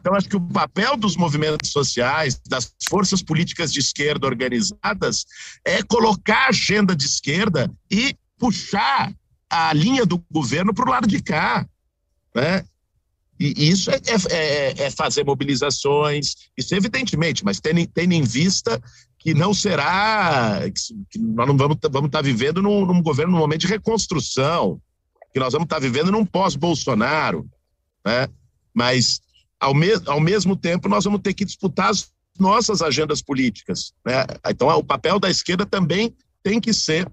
[0.00, 5.26] Então, acho que o papel dos movimentos sociais, das forças políticas de esquerda organizadas,
[5.64, 9.12] é colocar a agenda de esquerda e puxar
[9.48, 11.64] a linha do governo para o lado de cá.
[12.34, 12.64] Né?
[13.38, 18.82] E isso é, é, é, é, fazer mobilizações, isso evidentemente, mas tendo, tendo em vista
[19.18, 20.60] que não será,
[21.10, 24.80] que nós não vamos, vamos estar vivendo num, num governo num momento de reconstrução,
[25.32, 27.48] que nós vamos estar vivendo num pós-Bolsonaro,
[28.04, 28.28] né?
[28.74, 29.20] mas
[29.60, 33.92] ao, me, ao mesmo tempo nós vamos ter que disputar as nossas agendas políticas.
[34.04, 34.24] Né?
[34.48, 37.10] Então o papel da esquerda também tem que ser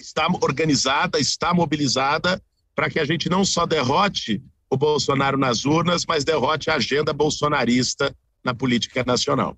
[0.00, 2.40] estar organizada, estar mobilizada
[2.74, 7.12] para que a gente não só derrote o Bolsonaro nas urnas, mas derrote a agenda
[7.12, 9.56] bolsonarista na política nacional.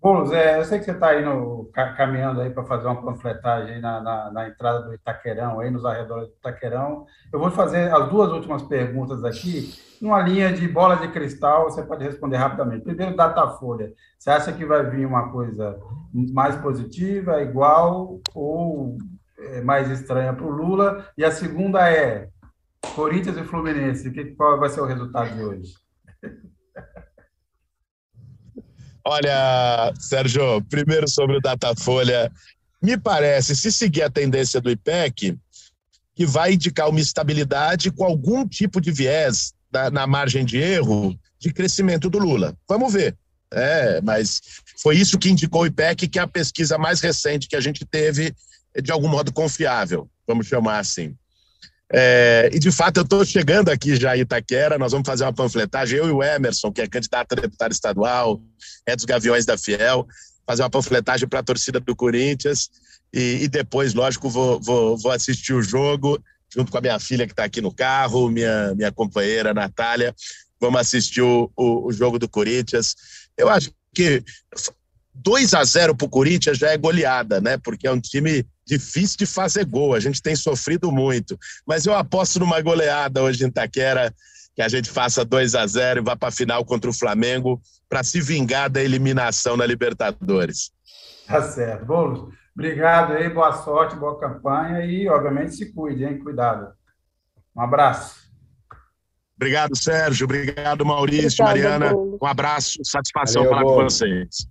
[0.00, 3.80] Boulos, é, eu sei que você está aí no, caminhando aí para fazer uma panfletagem
[3.80, 7.06] na, na, na, entrada do Itaquerão, aí nos arredores do Itaquerão.
[7.32, 11.82] Eu vou fazer as duas últimas perguntas aqui, numa linha de bola de cristal, você
[11.82, 12.84] pode responder rapidamente.
[12.84, 13.92] Primeiro, Datafolha.
[14.18, 15.80] Você acha que vai vir uma coisa
[16.12, 18.98] mais positiva, igual ou
[19.38, 21.06] é, mais estranha para o Lula?
[21.16, 22.28] E a segunda é,
[22.94, 25.74] Corinthians e Fluminense, que, qual vai ser o resultado de hoje?
[29.04, 32.30] Olha, Sérgio, primeiro sobre o Datafolha,
[32.82, 35.38] me parece, se seguir a tendência do IPEC,
[36.14, 41.16] que vai indicar uma estabilidade com algum tipo de viés da, na margem de erro
[41.38, 42.56] de crescimento do Lula.
[42.68, 43.16] Vamos ver.
[43.52, 44.40] É, mas
[44.82, 47.84] foi isso que indicou o IPEC, que é a pesquisa mais recente que a gente
[47.84, 48.34] teve,
[48.82, 51.14] de algum modo confiável, vamos chamar assim.
[51.92, 55.32] É, e de fato eu estou chegando aqui já em Itaquera, nós vamos fazer uma
[55.32, 58.42] panfletagem, eu e o Emerson, que é candidato a deputado estadual,
[58.84, 60.06] é dos Gaviões da Fiel,
[60.44, 62.70] fazer uma panfletagem para a torcida do Corinthians
[63.12, 66.22] e, e depois, lógico, vou, vou, vou, assistir o jogo
[66.52, 70.14] junto com a minha filha que está aqui no carro, minha, minha companheira Natália,
[70.60, 72.96] vamos assistir o, o, o jogo do Corinthians.
[73.36, 74.24] Eu acho que
[75.14, 77.56] 2 a 0 para o Corinthians já é goleada, né?
[77.58, 81.38] Porque é um time difícil de fazer gol, a gente tem sofrido muito.
[81.66, 84.12] Mas eu aposto numa goleada hoje em Taquera,
[84.54, 87.60] que a gente faça 2 a 0 e vá para a final contra o Flamengo
[87.88, 90.72] para se vingar da eliminação na Libertadores.
[91.26, 91.84] Tá certo.
[91.84, 96.18] Boulos, obrigado aí, boa sorte, boa campanha e, obviamente, se cuide, hein?
[96.18, 96.72] Cuidado.
[97.54, 98.26] Um abraço.
[99.36, 100.24] Obrigado, Sérgio.
[100.24, 101.92] Obrigado, Maurício, Obrigada, Mariana.
[101.92, 102.18] Boulos.
[102.22, 103.98] Um abraço, satisfação Valeu, falar Boulos.
[104.00, 104.48] com vocês.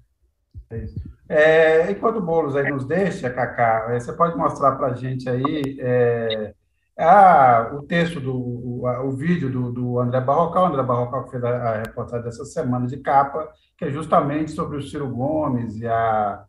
[0.69, 1.14] É isso.
[1.27, 5.27] É, enquanto o Boulos aí nos deixa, Cacá, é, você pode mostrar para a gente
[5.27, 6.53] aí é,
[6.97, 11.31] a, o texto, do, o, a, o vídeo do, do, André Barrocal, André Barrocal que
[11.31, 15.77] fez a, a, reportagem dessa semana de capa, que é justamente sobre o Ciro Gomes
[15.77, 16.45] e, a,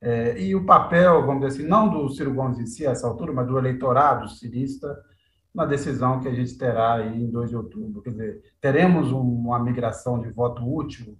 [0.00, 3.08] é, e o papel, vamos dizer assim, não do Ciro Gomes em si, a essa
[3.08, 4.96] altura, mas do eleitorado cirista,
[5.52, 8.00] na decisão que a gente terá aí em 2 de outubro.
[8.02, 11.18] Quer dizer, teremos uma migração de voto útil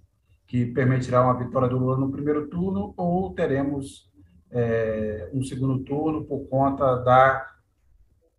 [0.51, 4.11] que permitirá uma vitória do Lula no primeiro turno, ou teremos
[4.51, 7.49] é, um segundo turno por conta da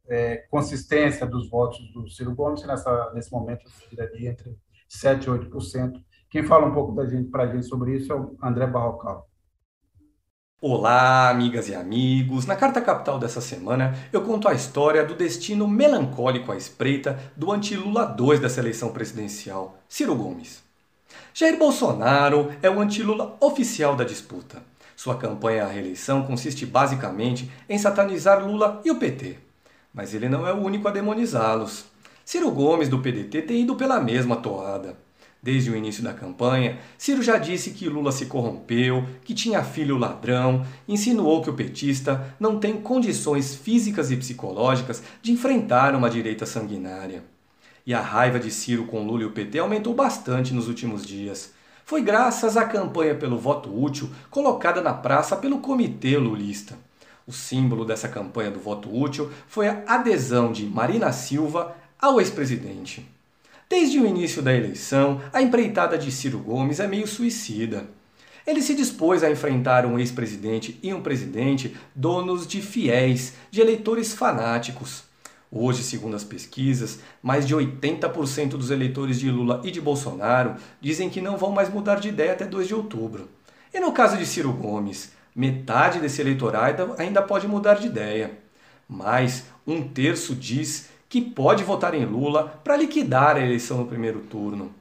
[0.07, 4.55] é, consistência dos votos do Ciro Gomes, nessa, nesse momento giraria entre
[4.90, 6.03] 7% e 8%.
[6.29, 9.27] Quem fala um pouco da gente, para a gente sobre isso é o André Barrocal.
[10.61, 12.44] Olá, amigas e amigos!
[12.44, 17.51] Na Carta Capital dessa semana, eu conto a história do destino melancólico à espreita do
[17.51, 20.71] anti-Lula 2 dessa eleição presidencial, Ciro Gomes.
[21.35, 24.62] Jair Bolsonaro é o anti-Lula oficial da disputa.
[24.94, 29.38] Sua campanha à reeleição consiste basicamente em satanizar Lula e o PT.
[29.92, 31.87] Mas ele não é o único a demonizá-los.
[32.25, 34.96] Ciro Gomes, do PDT, tem ido pela mesma toada.
[35.42, 39.98] Desde o início da campanha, Ciro já disse que Lula se corrompeu, que tinha filho
[39.98, 46.46] ladrão, insinuou que o petista não tem condições físicas e psicológicas de enfrentar uma direita
[46.46, 47.25] sanguinária.
[47.87, 51.53] E a raiva de Ciro com Lula e o PT aumentou bastante nos últimos dias.
[51.85, 56.79] Foi graças à campanha pelo voto útil colocada na praça pelo Comitê Lulista.
[57.27, 63.09] O símbolo dessa campanha do voto útil foi a adesão de Marina Silva ao ex-presidente.
[63.68, 67.87] Desde o início da eleição, a empreitada de Ciro Gomes é meio suicida.
[68.47, 74.12] Ele se dispôs a enfrentar um ex-presidente e um presidente donos de fiéis, de eleitores
[74.12, 75.05] fanáticos.
[75.54, 81.10] Hoje, segundo as pesquisas, mais de 80% dos eleitores de Lula e de Bolsonaro dizem
[81.10, 83.28] que não vão mais mudar de ideia até 2 de outubro.
[83.74, 88.38] E no caso de Ciro Gomes, metade desse eleitorado ainda pode mudar de ideia.
[88.88, 94.20] Mas um terço diz que pode votar em Lula para liquidar a eleição no primeiro
[94.20, 94.74] turno.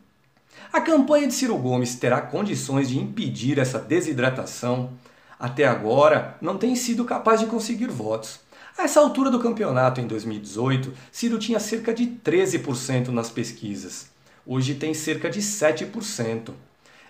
[0.71, 4.91] A campanha de Ciro Gomes terá condições de impedir essa desidratação?
[5.37, 8.39] Até agora, não tem sido capaz de conseguir votos.
[8.83, 14.09] Essa altura do campeonato, em 2018, Ciro tinha cerca de 13% nas pesquisas.
[14.43, 16.51] Hoje tem cerca de 7%.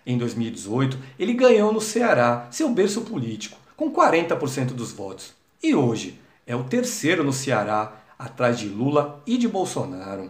[0.06, 5.34] Em 2018, ele ganhou no Ceará, seu berço político, com 40% dos votos.
[5.64, 10.30] E hoje é o terceiro no Ceará, atrás de Lula e de Bolsonaro.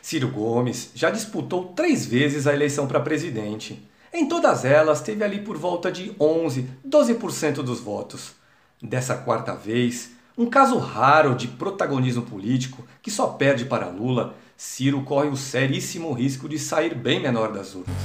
[0.00, 3.86] Ciro Gomes já disputou três vezes a eleição para presidente.
[4.14, 8.32] Em todas elas, teve ali por volta de 11, 12% dos votos.
[8.82, 15.02] Dessa quarta vez, um caso raro de protagonismo político que só perde para Lula, Ciro
[15.02, 17.96] corre o seríssimo risco de sair bem menor das urnas.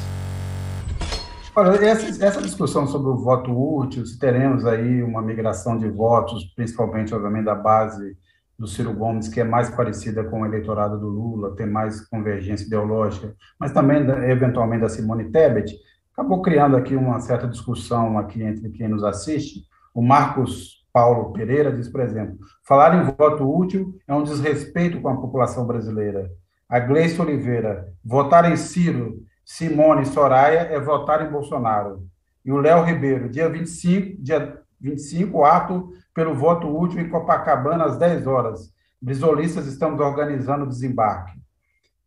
[1.55, 6.43] Olha, essa, essa, discussão sobre o voto útil, se teremos aí uma migração de votos,
[6.53, 8.17] principalmente, obviamente, da base
[8.57, 12.65] do Ciro Gomes, que é mais parecida com o eleitorado do Lula, tem mais convergência
[12.65, 15.73] ideológica, mas também, eventualmente, da Simone Tebet,
[16.13, 19.65] acabou criando aqui uma certa discussão aqui entre quem nos assiste.
[19.93, 25.09] O Marcos Paulo Pereira diz, por exemplo, falar em voto útil é um desrespeito com
[25.09, 26.31] a população brasileira.
[26.69, 32.07] A Gleice Oliveira, votar em Ciro, Simone Soraya é votar em Bolsonaro.
[32.45, 37.97] E o Léo Ribeiro, dia 25, dia 25, ato pelo voto útil em Copacabana às
[37.97, 38.73] 10 horas.
[39.01, 41.33] Brisolistas estamos organizando o desembarque.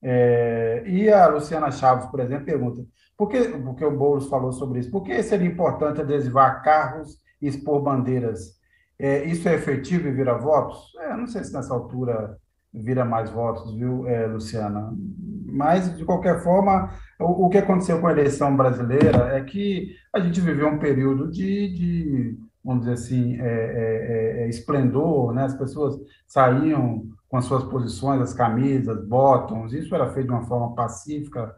[0.01, 2.83] É, e a Luciana Chaves, por exemplo, pergunta,
[3.19, 7.49] por que, porque o Boulos falou sobre isso, por que seria importante adesivar carros e
[7.49, 8.57] expor bandeiras?
[8.99, 10.93] É, isso é efetivo e vira votos?
[11.01, 12.37] É, não sei se nessa altura
[12.73, 14.93] vira mais votos, viu, é, Luciana?
[15.47, 20.21] Mas, de qualquer forma, o, o, que aconteceu com a eleição brasileira é que a
[20.21, 25.45] gente viveu um período de, de vamos dizer assim, é, é, é, esplendor, né?
[25.45, 30.45] as pessoas saíam com as suas posições, as camisas, bottoms, isso era feito de uma
[30.45, 31.55] forma pacífica,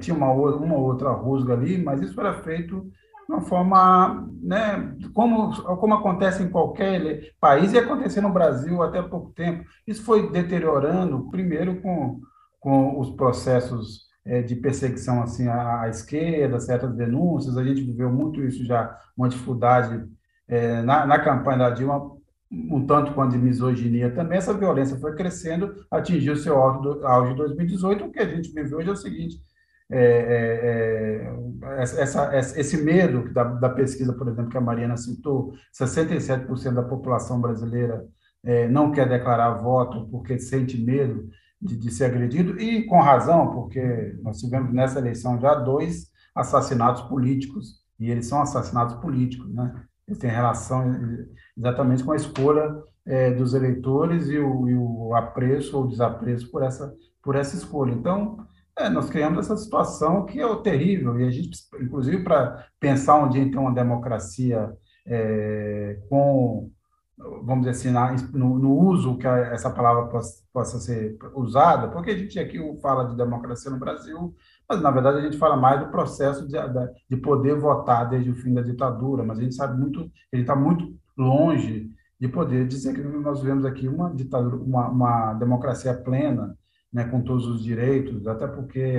[0.00, 2.88] tinha uma, uma outra rusga ali, mas isso era feito
[3.28, 9.32] uma forma, né, como, como acontece em qualquer país e aconteceu no Brasil até pouco
[9.32, 9.64] tempo.
[9.86, 12.20] Isso foi deteriorando, primeiro com,
[12.60, 18.10] com os processos é, de perseguição assim à, à, esquerda, certas denúncias, a gente viveu
[18.10, 20.04] muito isso já, uma dificuldade
[20.48, 22.16] é, na, na campanha da Dilma,
[22.50, 28.04] um tanto quanto de misoginia também, essa violência foi crescendo, atingiu seu auge em 2018,
[28.04, 29.40] o que a gente vive hoje é o seguinte,
[29.90, 35.52] é, é, é essa, esse medo da, da, pesquisa, por exemplo, que a Mariana citou,
[35.72, 38.04] 67% da população brasileira
[38.44, 41.28] é, não quer declarar voto porque sente medo
[41.60, 47.02] de, de, ser agredido, e com razão, porque nós tivemos nessa eleição já dois assassinatos
[47.02, 49.82] políticos, e eles são assassinatos políticos, né?
[50.06, 50.84] Eles têm relação
[51.56, 56.62] exatamente com a escolha é, dos eleitores e o, e o apreço ou desapreço por
[56.62, 57.92] essa, por essa escolha.
[57.92, 58.46] Então,
[58.78, 63.28] é, nós criamos essa situação que é terrível, e a gente, inclusive, para pensar um
[63.28, 64.70] dia em ter uma democracia
[65.06, 66.70] é, com,
[67.16, 71.88] vamos dizer assim, na, no, no, uso que a, essa palavra possa, possa, ser usada,
[71.88, 74.34] porque a gente aqui fala de democracia no Brasil,
[74.68, 76.58] Mas, na verdade, a gente fala mais do processo de,
[77.08, 80.54] de poder votar desde o fim da ditadura, mas a gente sabe muito, ele está
[80.54, 86.56] muito longe de poder dizer que nós vivemos aqui uma ditadura, uma, uma democracia plena,
[86.92, 88.98] né, com todos os direitos, até porque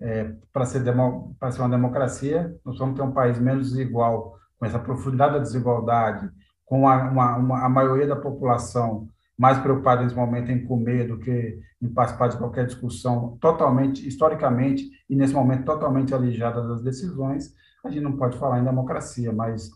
[0.00, 4.66] é, para ser, demo, ser uma democracia, nós vamos ter um país menos desigual, com
[4.66, 6.30] essa profundidade da desigualdade,
[6.64, 11.18] com a, uma, uma, a maioria da população mais preocupada nesse momento em comer do
[11.18, 17.52] que em participar de qualquer discussão, totalmente, historicamente, e nesse momento totalmente alijada das decisões,
[17.84, 19.68] a gente não pode falar em democracia, mas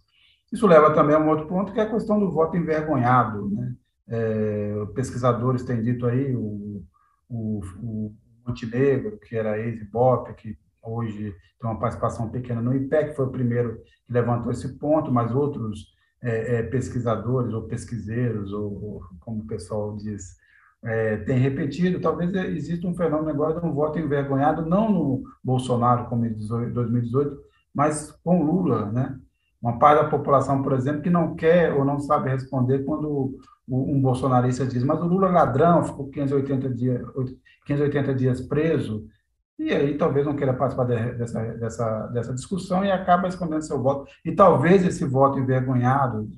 [0.53, 3.51] isso leva também a um outro ponto, que é a questão do voto envergonhado.
[3.51, 3.75] Né?
[4.09, 6.85] É, pesquisadores têm dito aí, o,
[7.29, 8.15] o, o
[8.47, 13.83] Montenegro, que era ex-IBOP, que hoje tem uma participação pequena no IPEC, foi o primeiro
[14.07, 19.47] que levantou esse ponto, mas outros é, é, pesquisadores ou pesquiseiros, ou, ou, como o
[19.47, 20.37] pessoal diz,
[20.85, 26.09] é, têm repetido, talvez exista um fenômeno agora de um voto envergonhado, não no Bolsonaro,
[26.09, 26.33] como em
[26.73, 27.37] 2018,
[27.75, 29.19] mas com Lula, né?
[29.61, 33.37] Uma parte da população, por exemplo, que não quer ou não sabe responder quando
[33.69, 37.03] um bolsonarista diz, mas o Lula é ladrão, ficou 580 dias,
[37.67, 39.07] 580 dias preso,
[39.59, 44.11] e aí talvez não queira participar dessa, dessa, dessa discussão e acaba escondendo seu voto.
[44.25, 46.29] E talvez esse voto envergonhado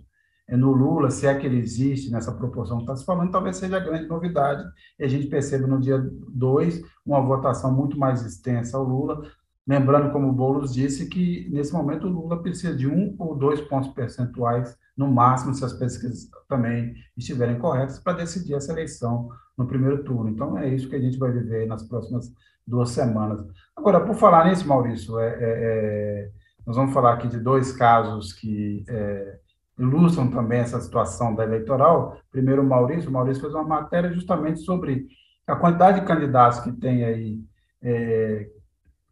[0.49, 3.57] é, no Lula, se é que ele existe nessa proporção que está se falando, talvez
[3.57, 4.65] seja a grande novidade.
[4.99, 9.21] E a gente percebe no dia 2 uma votação muito mais extensa ao Lula,
[9.69, 13.61] lembrando, como o Boulos disse, que nesse momento o Lula precisa de um ou dois
[13.61, 19.67] pontos percentuais, no máximo, se as pesquisas também estiverem corretas, para decidir essa eleição no
[19.67, 20.31] primeiro turno.
[20.31, 22.33] Então, é isso que a gente vai viver nas próximas
[22.67, 23.45] duas semanas.
[23.77, 26.31] Agora, por falar nisso, Maurício, é, é, é,
[26.67, 29.39] nós vamos falar aqui de dois casos que é,
[29.79, 32.19] ilustram também essa situação da eleitoral.
[32.31, 33.11] Primeiro, o Maurício.
[33.11, 35.07] O Maurício fez uma matéria justamente sobre
[35.47, 37.41] a quantidade de candidatos que tem aí,
[37.83, 38.49] é,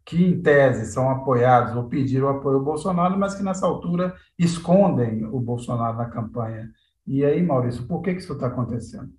[0.07, 5.25] que em tese são apoiados ou pediram apoio ao Bolsonaro, mas que nessa altura escondem
[5.25, 6.69] o Bolsonaro na campanha.
[7.05, 9.09] E aí, Maurício, por que, que isso está acontecendo?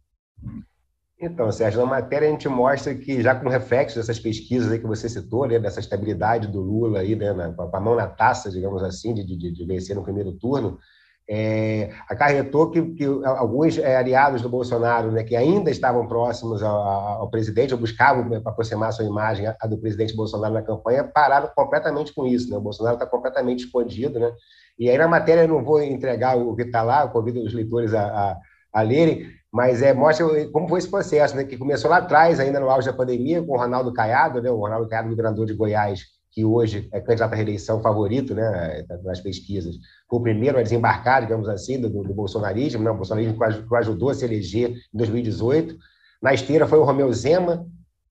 [1.20, 4.86] Então, Sérgio, na matéria a gente mostra que, já com reflexo dessas pesquisas aí que
[4.86, 8.50] você citou, né, dessa estabilidade do Lula aí, né, na, com a mão na taça,
[8.50, 10.78] digamos assim, de, de, de vencer no primeiro turno,
[11.28, 17.20] é, acarretou que, que alguns é, aliados do Bolsonaro, né, que ainda estavam próximos ao,
[17.20, 21.50] ao presidente, ou buscavam né, aproximar sua imagem a, do presidente Bolsonaro na campanha, pararam
[21.54, 22.50] completamente com isso.
[22.50, 22.56] Né?
[22.56, 24.18] O Bolsonaro está completamente escondido.
[24.18, 24.32] Né?
[24.78, 27.92] E aí, na matéria, eu não vou entregar o que está lá, convido os leitores
[27.92, 28.36] a, a,
[28.72, 32.58] a lerem, mas é, mostra como foi esse processo, né, que começou lá atrás, ainda
[32.58, 36.00] no auge da pandemia, com o Ronaldo Caiado, né, o Ronaldo Caiado, governador de Goiás,
[36.30, 39.76] que hoje é candidato à reeleição favorito né, nas pesquisas,
[40.08, 44.10] foi o primeiro a desembarcar, digamos assim, do, do bolsonarismo, né, o bolsonarismo que ajudou
[44.10, 45.76] a se eleger em 2018.
[46.22, 47.66] Na esteira foi o Romeu Zema,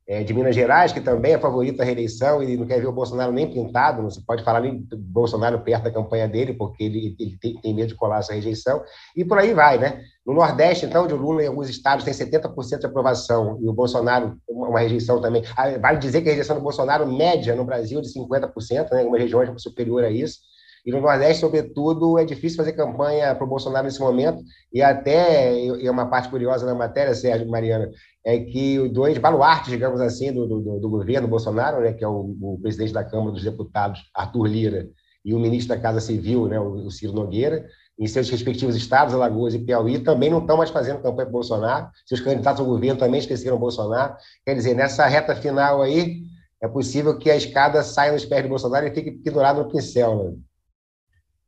[0.08, 2.93] é, de Minas Gerais, que também é favorito à reeleição e não quer ver o
[2.93, 6.86] Bolsonaro nem pintado, não se pode falar nem do Bolsonaro perto da campanha dele, porque
[6.86, 8.82] ele, ele tem, tem, medo de colar essa rejeição,
[9.16, 10.01] e por aí vai, né?
[10.26, 13.74] No Nordeste, então, onde o Lula em alguns estados tem 70% de aprovação, e o
[13.74, 17.99] Bolsonaro, uma rejeição também, ah, vale dizer que a rejeição do Bolsonaro média no Brasil
[18.01, 18.99] de 50%, né?
[18.99, 20.39] Algumas regiões superior a isso,
[20.88, 24.42] e no Nordeste, sobretudo, é difícil fazer campanha para o Bolsonaro nesse momento.
[24.72, 27.92] E até, e uma parte curiosa na matéria, Sérgio Mariana,
[28.26, 32.08] é que os dois baluartes, digamos assim, do, do, do governo Bolsonaro, né, que é
[32.08, 34.88] o, o, presidente da Câmara dos Deputados, Arthur Lira,
[35.26, 37.66] e o ministro da Casa Civil, né, o, o Ciro Nogueira,
[38.00, 41.90] em seus respectivos estados, Alagoas e Piauí, também não estão mais fazendo campanha para Bolsonaro.
[42.06, 44.16] Seus candidatos ao governo também esqueceram Bolsonaro.
[44.46, 46.22] Quer dizer, nessa reta final aí,
[46.64, 50.16] é possível que a escada saia nos pés de Bolsonaro e fique pendurada no pincel.
[50.24, 50.47] Né?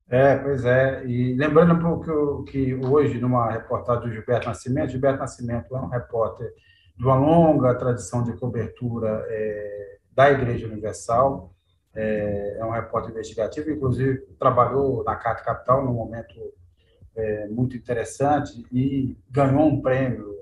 [0.10, 1.06] É, pois é.
[1.06, 5.88] E lembrando um pouco que hoje, numa reportagem do Gilberto Nascimento, Gilberto Nascimento é um
[5.88, 6.52] repórter
[6.98, 11.54] de uma longa tradição de cobertura é, da Igreja Universal,
[11.94, 16.36] é, é, um repórter investigativo, inclusive trabalhou na Carta Capital num momento
[17.16, 20.36] é, muito interessante e ganhou um prêmio,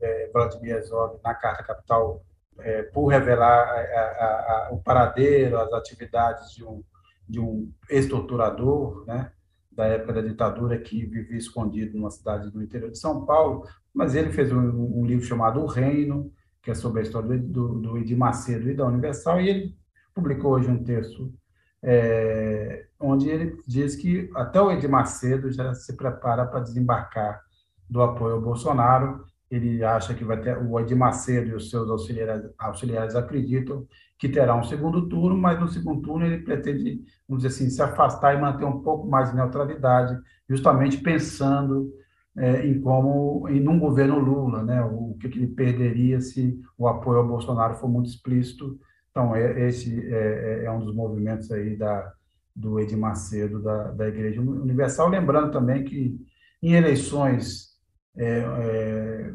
[0.00, 2.22] é, Vladimir Herzog, na Carta Capital,
[2.58, 6.82] é, por revelar a, a, a, o paradeiro, as atividades de um
[7.30, 9.30] de um ex-torturador, né,
[9.70, 13.64] da época da ditadura, que vivia escondido numa cidade do interior de São Paulo,
[13.94, 17.80] mas ele fez um, um livro chamado O Reino, que é sobre a história do,
[17.80, 19.76] do Edir Macedo e da Universal, e ele
[20.14, 21.32] publicou hoje um texto
[21.82, 27.40] é, onde ele diz que até o Edir Macedo já se prepara para desembarcar
[27.88, 31.88] do apoio ao Bolsonaro, ele acha que vai ter o Edir Macedo e os seus
[31.88, 33.86] auxiliares, auxiliares acreditam
[34.20, 37.80] que terá um segundo turno, mas no segundo turno ele pretende, vamos dizer assim, se
[37.80, 40.14] afastar e manter um pouco mais de neutralidade,
[40.46, 41.90] justamente pensando
[42.36, 46.86] é, em como, em um governo Lula, né, o que, que ele perderia se o
[46.86, 48.78] apoio ao Bolsonaro for muito explícito
[49.10, 52.12] Então, é, esse é, é, é um dos movimentos aí da,
[52.54, 55.08] do Edir Macedo, da, da Igreja Universal.
[55.08, 56.20] Lembrando também que
[56.62, 57.70] em eleições
[58.14, 59.32] é, é,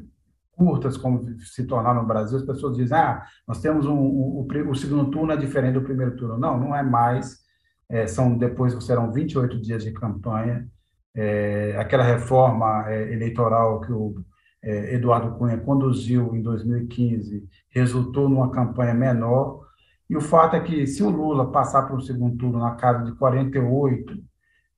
[0.55, 4.69] curtas, como se tornaram no Brasil, as pessoas dizem, ah, nós temos um, um, o,
[4.69, 6.37] o, segundo turno é diferente do primeiro turno.
[6.37, 7.43] Não, não é mais.
[7.87, 10.67] É, são depois serão 28 dias de campanha.
[11.15, 14.15] É, aquela reforma é, eleitoral que o
[14.63, 19.63] é, Eduardo Cunha conduziu em 2015 resultou numa campanha menor.
[20.09, 23.03] E o fato é que, se o Lula passar para o segundo turno na casa
[23.03, 24.23] de 48%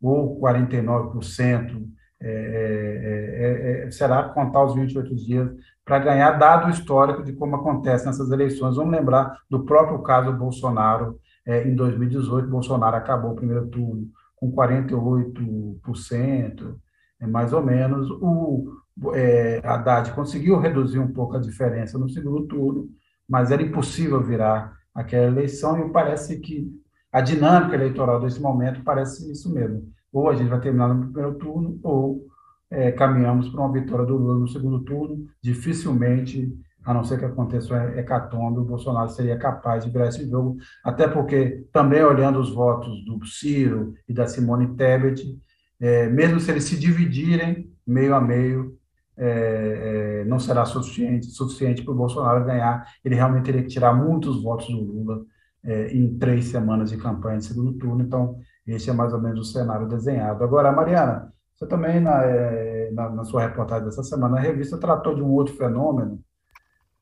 [0.02, 1.88] ou 49%,
[2.20, 5.52] é, é, é, é, será contar os 28 dias
[5.86, 8.76] para ganhar dado histórico de como acontece nessas eleições.
[8.76, 14.52] Vamos lembrar do próprio caso Bolsonaro, é, em 2018, Bolsonaro acabou o primeiro turno com
[14.52, 16.76] 48%,
[17.22, 18.10] é, mais ou menos.
[18.12, 18.74] O
[19.14, 22.90] é, Haddad conseguiu reduzir um pouco a diferença no segundo turno,
[23.30, 26.68] mas era impossível virar aquela eleição e parece que
[27.12, 31.36] a dinâmica eleitoral desse momento parece isso mesmo ou a gente vai terminar no primeiro
[31.36, 32.26] turno, ou
[32.70, 35.26] é, caminhamos para uma vitória do Lula no segundo turno.
[35.42, 36.54] Dificilmente,
[36.84, 40.58] a não ser que aconteça um hecatombe, o Bolsonaro seria capaz de virar esse jogo,
[40.84, 45.38] até porque, também olhando os votos do Ciro e da Simone Tebet,
[45.80, 48.78] é, mesmo se eles se dividirem meio a meio,
[49.18, 52.86] é, é, não será suficiente, suficiente para o Bolsonaro ganhar.
[53.04, 55.26] Ele realmente teria que tirar muitos votos do Lula
[55.64, 58.02] é, em três semanas de campanha de segundo turno.
[58.02, 58.38] Então,
[58.68, 60.44] esse é mais ou menos o cenário desenhado.
[60.44, 65.16] Agora, Mariana, você também, na, é, na, na sua reportagem dessa semana, a revista tratou
[65.16, 66.20] de um outro fenômeno,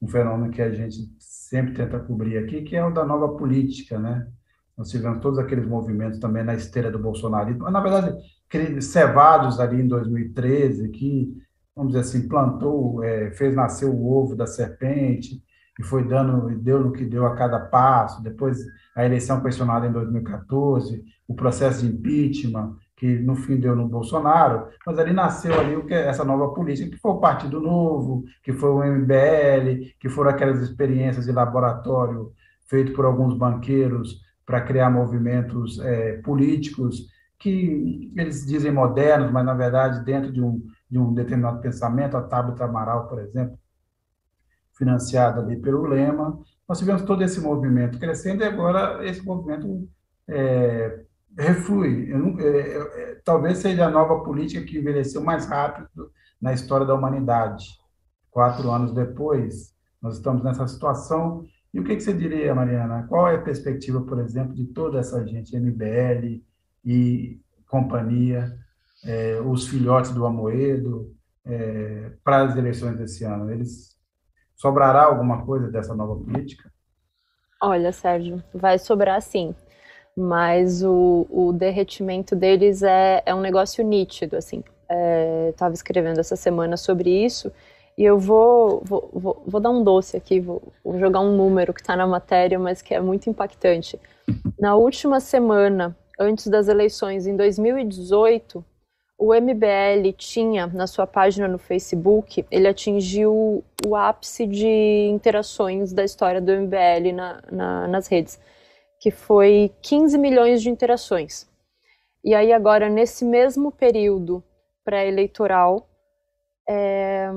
[0.02, 4.00] um fenômeno que a gente sempre tenta cobrir aqui, que é o da nova política,
[4.00, 4.28] né?
[4.78, 8.18] Nós tivemos todos aqueles movimentos também na esteira do bolsonarismo, na verdade,
[8.82, 11.34] cevados ali em 2013, que,
[11.76, 15.42] vamos dizer assim, plantou, é, fez nascer o ovo da serpente,
[15.80, 18.58] e foi dando, deu no que deu a cada passo, depois
[18.96, 24.70] a eleição questionada em 2014, o processo de impeachment, que no fim deu no Bolsonaro,
[24.86, 28.24] mas ali nasceu ali o que é essa nova política, que foi o Partido Novo,
[28.42, 32.32] que foi o MBL, que foram aquelas experiências de laboratório
[32.70, 37.08] feito por alguns banqueiros para criar movimentos é, políticos
[37.38, 42.22] que eles dizem modernos, mas na verdade dentro de um, de um determinado pensamento, a
[42.22, 43.58] Tabata Amaral, por exemplo,
[44.78, 49.88] financiada ali pelo Lema, nós tivemos todo esse movimento crescendo e agora esse movimento
[50.28, 51.06] é,
[51.38, 52.08] reflui.
[52.08, 56.12] Não, é, é, talvez seja a nova política que envelheceu mais rápido
[56.42, 57.66] na história da humanidade.
[58.32, 61.46] Quatro anos depois, nós estamos nessa situação.
[61.74, 63.06] E o que, que você diria, Mariana?
[63.08, 66.42] Qual é a perspectiva, por exemplo, de toda essa gente, MBL
[66.84, 68.58] e companhia,
[69.04, 71.14] é, os filhotes do Amoedo,
[71.46, 73.52] é, para as eleições desse ano?
[73.52, 73.95] Eles
[74.56, 76.72] Sobrará alguma coisa dessa nova política?
[77.62, 79.54] Olha, Sérgio, vai sobrar sim.
[80.16, 84.64] Mas o, o derretimento deles é, é um negócio nítido, assim.
[85.50, 87.52] Estava é, escrevendo essa semana sobre isso
[87.98, 91.74] e eu vou, vou, vou, vou dar um doce aqui, vou, vou jogar um número
[91.74, 94.00] que está na matéria, mas que é muito impactante.
[94.60, 98.64] Na última semana, antes das eleições, em 2018,
[99.18, 106.04] o MBL tinha na sua página no Facebook, ele atingiu o ápice de interações da
[106.04, 108.40] história do MBL na, na, nas redes,
[109.00, 111.48] que foi 15 milhões de interações.
[112.24, 114.44] E aí agora, nesse mesmo período
[114.84, 115.88] pré-eleitoral,
[116.68, 117.30] é,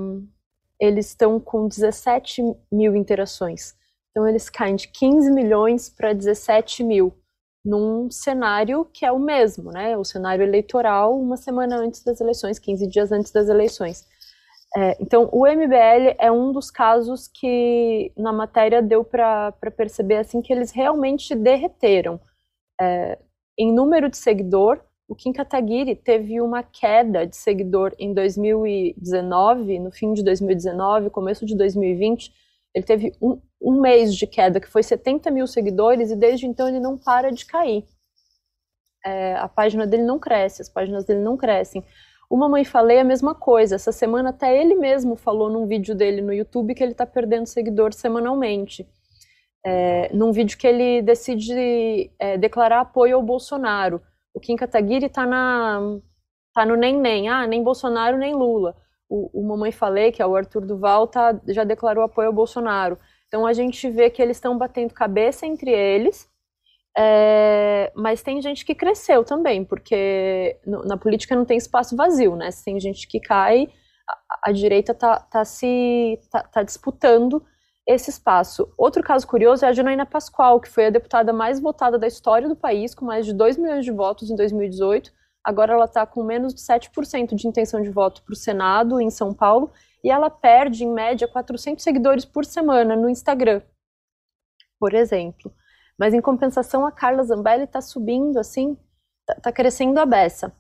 [0.81, 3.77] eles estão com 17 mil interações.
[4.11, 7.15] Então eles caem de 15 milhões para 17 mil
[7.69, 9.97] num cenário que é o mesmo, né?
[9.97, 14.07] O cenário eleitoral uma semana antes das eleições, 15 dias antes das eleições.
[14.77, 20.41] É, então, o MBL é um dos casos que na matéria deu para perceber assim
[20.41, 22.19] que eles realmente derreteram.
[22.81, 23.19] É,
[23.59, 29.91] em número de seguidor, o Kim Kataguiri teve uma queda de seguidor em 2019, no
[29.91, 32.33] fim de 2019, começo de 2020,
[32.75, 36.69] ele teve um, um mês de queda, que foi 70 mil seguidores, e desde então
[36.69, 37.85] ele não para de cair.
[39.05, 41.85] É, a página dele não cresce, as páginas dele não crescem.
[42.29, 43.77] O Mamãe Falei é a mesma coisa.
[43.77, 47.47] Essa semana até ele mesmo falou num vídeo dele no YouTube que ele está perdendo
[47.47, 48.87] seguidor semanalmente.
[49.65, 54.03] É, num vídeo que ele decide é, declarar apoio ao Bolsonaro.
[54.35, 55.27] O Kim Kataguiri está
[56.55, 58.77] tá no nem nem, ah, nem Bolsonaro nem Lula
[59.09, 62.99] o, o Mamãe Falei, que é o Arthur Duval, tá, já declarou apoio ao Bolsonaro.
[63.27, 66.29] Então a gente vê que eles estão batendo cabeça entre eles,
[66.97, 72.35] é, mas tem gente que cresceu também, porque no, na política não tem espaço vazio,
[72.37, 72.51] né?
[72.51, 73.69] Se tem gente que cai,
[74.09, 77.45] a, a direita tá, tá se tá, tá disputando
[77.87, 78.71] esse espaço.
[78.77, 82.49] Outro caso curioso é a Janaína Pascoal, que foi a deputada mais votada da história
[82.49, 85.11] do país, com mais de 2 milhões de votos em 2018.
[85.49, 89.09] Agora ela está com menos de 7% de intenção de voto para o Senado, em
[89.09, 89.73] São Paulo,
[90.05, 93.63] e ela perde, em média, 400 seguidores por semana no Instagram,
[94.79, 95.51] por exemplo.
[95.99, 98.77] Mas, em compensação, a Carla Zambelli está subindo, assim,
[99.27, 100.53] está tá crescendo a beça.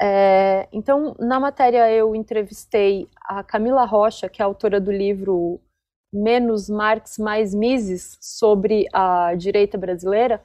[0.00, 5.60] É, então, na matéria, eu entrevistei a Camila Rocha, que é autora do livro
[6.12, 10.42] Menos Marx, Mais Mises, sobre a direita brasileira,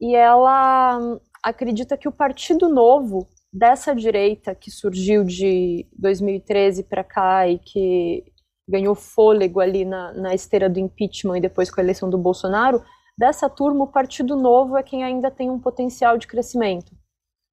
[0.00, 7.48] e ela acredita que o Partido Novo dessa direita que surgiu de 2013 para cá
[7.48, 8.24] e que
[8.68, 12.82] ganhou fôlego ali na, na esteira do impeachment e depois com a eleição do Bolsonaro,
[13.16, 16.92] dessa turma, o Partido Novo é quem ainda tem um potencial de crescimento,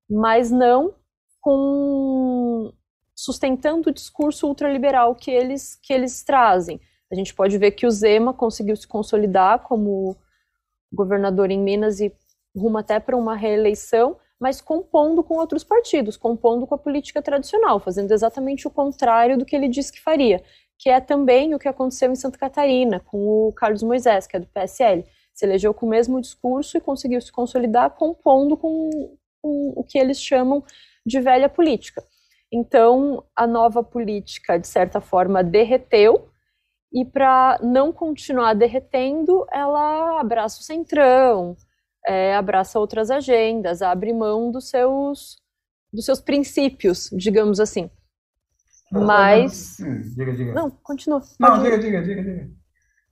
[0.09, 0.93] mas não
[1.39, 2.73] com
[3.15, 6.81] sustentando o discurso ultraliberal que eles, que eles trazem.
[7.09, 10.17] A gente pode ver que o Zema conseguiu se consolidar como
[10.91, 12.11] governador em Minas e
[12.55, 17.79] rumo até para uma reeleição, mas compondo com outros partidos, compondo com a política tradicional,
[17.79, 20.43] fazendo exatamente o contrário do que ele disse que faria,
[20.77, 24.39] que é também o que aconteceu em Santa Catarina, com o Carlos Moisés, que é
[24.39, 25.05] do PSL.
[25.33, 29.97] Se elegeu com o mesmo discurso e conseguiu se consolidar compondo com, com o que
[29.97, 30.63] eles chamam
[31.05, 32.03] de velha política.
[32.51, 36.29] Então, a nova política, de certa forma, derreteu,
[36.93, 41.55] e para não continuar derretendo, ela abraça o centrão,
[42.05, 45.37] é, abraça outras agendas, abre mão dos seus,
[45.91, 47.89] dos seus princípios, digamos assim.
[48.91, 49.77] Mas.
[49.79, 50.53] Hum, diga, diga.
[50.53, 51.21] Não, continua.
[51.39, 52.49] Não, diga, diga, diga, diga.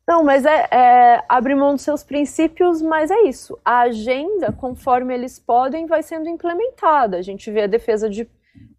[0.07, 3.57] Não, mas é, é abre mão dos seus princípios, mas é isso.
[3.63, 7.17] A agenda, conforme eles podem, vai sendo implementada.
[7.17, 8.29] A gente vê a defesa de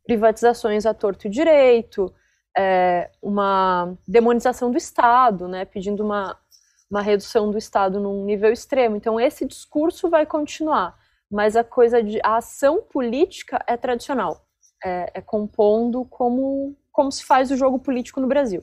[0.04, 2.12] privatizações a torto e direito,
[2.56, 6.38] é, uma demonização do Estado, né, pedindo uma
[6.90, 8.96] uma redução do Estado num nível extremo.
[8.96, 10.94] Então, esse discurso vai continuar,
[11.30, 14.46] mas a coisa de a ação política é tradicional,
[14.84, 18.62] é, é compondo como, como se faz o jogo político no Brasil.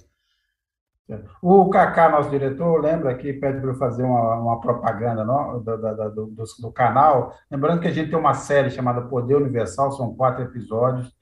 [1.41, 5.77] O Kaká, nosso diretor, lembra que pede para eu fazer uma, uma propaganda no, do,
[5.77, 7.33] do, do, do, canal.
[7.49, 11.13] Lembrando que a gente tem uma série chamada Poder Universal, são quatro episódios,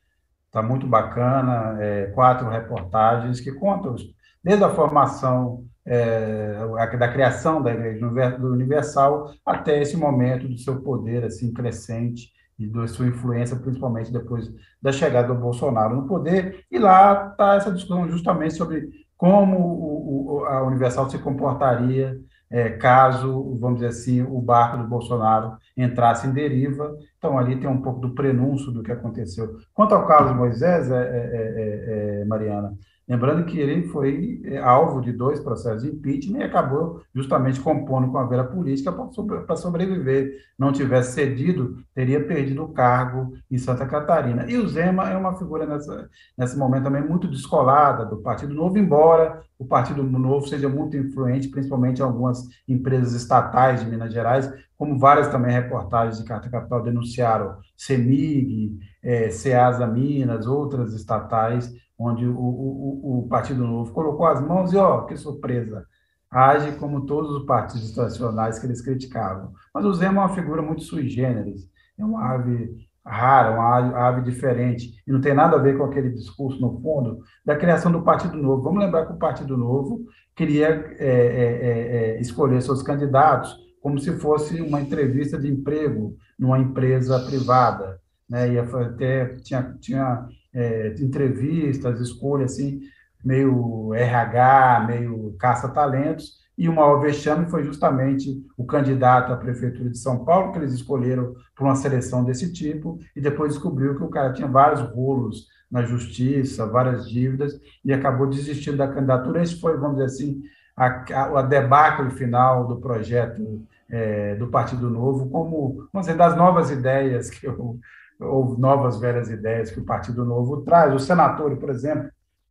[0.46, 3.96] está muito bacana, é, quatro reportagens que contam
[4.44, 8.06] desde a formação é, da criação da Igreja
[8.42, 14.52] Universal até esse momento do seu poder assim crescente e da sua influência, principalmente depois
[14.82, 16.66] da chegada do Bolsonaro no poder.
[16.70, 22.20] E lá está essa discussão justamente sobre como o, o, a Universal se comportaria
[22.52, 26.98] é, caso, vamos dizer assim, o barco do Bolsonaro entrasse em deriva.
[27.18, 29.58] Então, ali tem um pouco do prenúncio do que aconteceu.
[29.74, 32.74] Quanto ao caso Moisés, é, é, é, é Mariana,
[33.10, 38.12] Lembrando que ele foi é, alvo de dois processos de impeachment e acabou justamente compondo
[38.12, 40.38] com a vera política para sobreviver.
[40.60, 44.46] Não tivesse cedido, teria perdido o cargo em Santa Catarina.
[44.48, 46.08] E o Zema é uma figura nessa,
[46.38, 51.48] nesse momento também muito descolada do Partido Novo, embora o Partido Novo seja muito influente,
[51.48, 56.84] principalmente em algumas empresas estatais de Minas Gerais, como várias também reportagens de Carta Capital
[56.84, 64.42] denunciaram, CEMIG, é, Ceasa Minas, outras estatais, onde o, o, o Partido Novo colocou as
[64.42, 65.86] mãos e, ó, que surpresa,
[66.32, 69.52] age como todos os partidos tradicionais que eles criticavam.
[69.74, 74.22] Mas o Zema é uma figura muito sui generis, é uma ave rara, uma ave,
[74.22, 78.04] diferente, e não tem nada a ver com aquele discurso, no fundo, da criação do
[78.04, 78.62] Partido Novo.
[78.62, 83.98] Vamos lembrar que o Partido Novo queria é, é, é, é escolher seus candidatos como
[83.98, 88.54] se fosse uma entrevista de emprego numa empresa privada, né?
[88.54, 92.82] Ia até tinha, tinha é, entrevistas, escolha assim,
[93.24, 99.98] meio RH, meio caça-talentos, e o maior vexame foi justamente o candidato à prefeitura de
[99.98, 104.10] São Paulo, que eles escolheram por uma seleção desse tipo, e depois descobriu que o
[104.10, 109.42] cara tinha vários rolos na justiça, várias dívidas, e acabou desistindo da candidatura.
[109.42, 110.42] Esse foi, vamos dizer assim,
[110.76, 117.30] a, a, debacle final do projeto é, do Partido Novo, como, dizer, das novas ideias
[117.30, 117.80] que eu
[118.20, 120.94] ou novas velhas ideias que o Partido Novo traz.
[120.94, 122.10] O senador, por exemplo,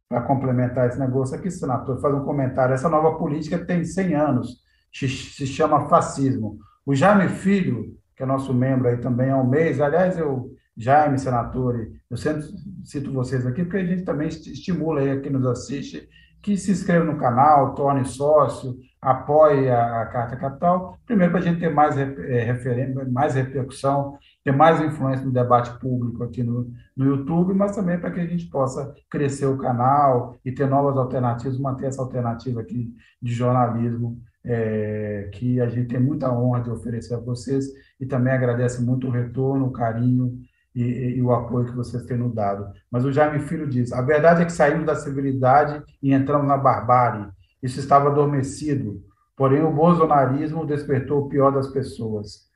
[0.08, 2.74] para complementar esse negócio aqui, senador, faz um comentário.
[2.74, 4.62] Essa nova política tem 100 anos,
[4.92, 6.58] se chama fascismo.
[6.86, 11.18] O Jaime Filho, que é nosso membro aí também há um mês, aliás, eu, Jaime,
[11.18, 12.46] senador, eu sempre
[12.84, 16.08] cito vocês aqui, porque a gente também estimula aí quem nos assiste
[16.42, 21.60] que se inscreva no canal, torne sócio, apoie a, Carta Capital, primeiro para a gente
[21.60, 24.18] ter mais, é, mais repercussão
[24.48, 28.26] ter mais influência no debate público aqui no, no YouTube, mas também para que a
[28.26, 32.90] gente possa crescer o canal e ter novas alternativas, manter essa alternativa aqui
[33.20, 37.66] de jornalismo, é, que a gente tem muita honra de oferecer a vocês
[38.00, 40.38] e também agradece muito o retorno, o carinho
[40.74, 42.72] e, e, o apoio que vocês têm nos dado.
[42.90, 46.56] Mas o Jaime Filho diz: a verdade é que saímos da civilidade e entramos na
[46.56, 47.26] barbárie.
[47.62, 49.02] Isso estava adormecido,
[49.36, 52.47] porém o bolsonarismo despertou o pior das pessoas.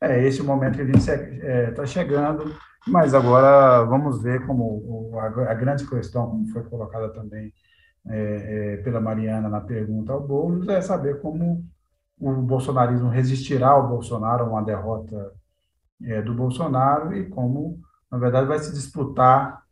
[0.00, 2.54] É esse o momento que a gente está é, tá chegando,
[2.86, 7.52] mas agora vamos ver como a, grande questão, como foi colocada também
[8.06, 11.64] é, é, pela Mariana na pergunta ao Boulos, é saber como
[12.18, 15.32] o bolsonarismo resistirá ao Bolsonaro, a uma derrota
[16.02, 17.78] é, do Bolsonaro, e como,
[18.10, 19.62] na verdade, vai se disputar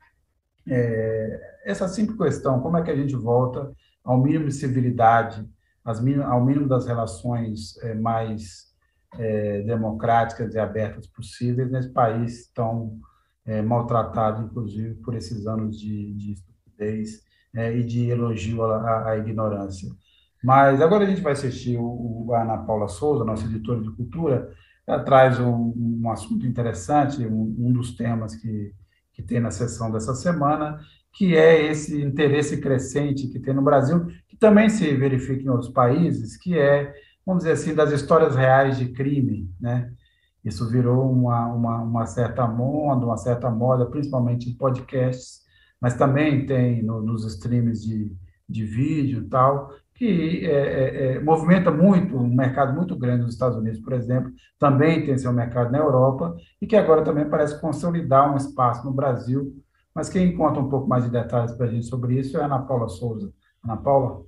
[0.67, 3.73] é, essa simples questão: como é que a gente volta
[4.05, 5.47] ao mínimo de civilidade,
[5.85, 8.68] ao mínimo das relações é, mais
[9.17, 12.99] é, democráticas e abertas possíveis nesse país tão
[13.47, 17.23] é, maltratado, inclusive, por esses anos de, de estupidez
[17.55, 19.89] é, e de elogio à, à, ignorância.
[20.43, 24.53] Mas agora a gente vai assistir o, o Ana Paula Souza, nossa editora de cultura,
[24.87, 28.73] ela traz um, um assunto interessante, um, um dos temas que,
[29.13, 30.81] que tem na sessão dessa semana,
[31.13, 35.71] que é esse interesse crescente que tem no Brasil, que também se verifica em outros
[35.71, 36.95] países, que é
[37.29, 39.93] vamos dizer assim, das histórias reais de crime, né?
[40.43, 45.43] Isso virou uma, uma, uma certa moda, uma certa moda, principalmente em podcasts,
[45.79, 48.17] mas também tem no, nos streams de,
[48.49, 53.35] de vídeo e tal, que é, é, é, movimenta muito, um mercado muito grande nos
[53.35, 57.61] Estados Unidos, por exemplo, também tem seu mercado na Europa, e que agora também parece
[57.61, 59.55] consolidar um espaço no Brasil.
[59.95, 62.47] Mas quem conta um pouco mais de detalhes para a gente sobre isso é a
[62.47, 63.31] Ana Paula Souza.
[63.63, 64.23] Ana Paula?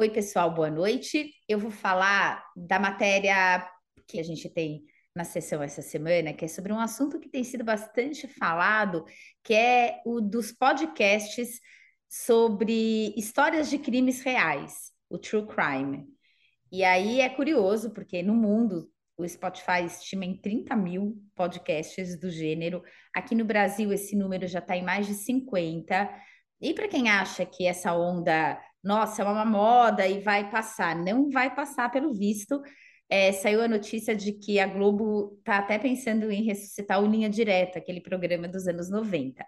[0.00, 1.30] Oi, pessoal, boa noite.
[1.46, 3.70] Eu vou falar da matéria
[4.08, 4.82] que a gente tem
[5.14, 9.04] na sessão essa semana, que é sobre um assunto que tem sido bastante falado,
[9.44, 11.60] que é o dos podcasts
[12.08, 16.06] sobre histórias de crimes reais, o true crime.
[16.72, 22.30] E aí é curioso, porque no mundo o Spotify estima em 30 mil podcasts do
[22.30, 22.82] gênero.
[23.14, 26.10] Aqui no Brasil, esse número já está em mais de 50.
[26.58, 30.96] E para quem acha que essa onda nossa, é uma moda e vai passar.
[30.96, 32.60] Não vai passar, pelo visto.
[33.08, 37.28] É, saiu a notícia de que a Globo está até pensando em ressuscitar o Linha
[37.28, 39.44] Direta, aquele programa dos anos 90.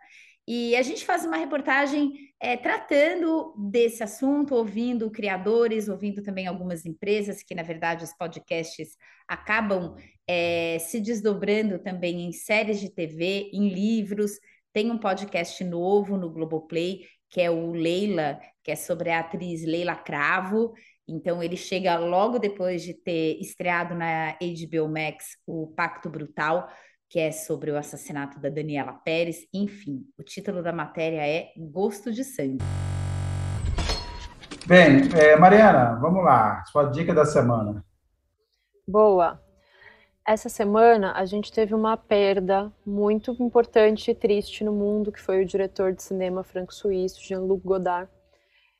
[0.46, 6.84] E a gente faz uma reportagem é, tratando desse assunto, ouvindo criadores, ouvindo também algumas
[6.84, 8.96] empresas, que na verdade os podcasts
[9.28, 9.94] acabam
[10.26, 14.32] é, se desdobrando também em séries de TV, em livros.
[14.72, 19.64] Tem um podcast novo no Globoplay que é o Leila, que é sobre a atriz
[19.64, 20.74] Leila Cravo.
[21.08, 26.68] Então, ele chega logo depois de ter estreado na HBO Max o Pacto Brutal,
[27.08, 29.46] que é sobre o assassinato da Daniela Pérez.
[29.52, 32.62] Enfim, o título da matéria é Gosto de Sangue.
[34.66, 36.62] Bem, é, Mariana, vamos lá.
[36.66, 37.82] Sua dica da semana.
[38.86, 39.41] Boa.
[40.26, 45.42] Essa semana a gente teve uma perda muito importante e triste no mundo, que foi
[45.42, 48.08] o diretor de cinema franco-suíço Jean-Luc Godard.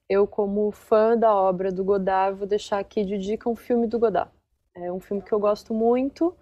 [0.09, 3.99] Eu, como fã da obra do Godard, vou deixar aqui de dica um filme do
[3.99, 4.31] Godard.
[4.77, 6.33] É um filme que eu gosto muito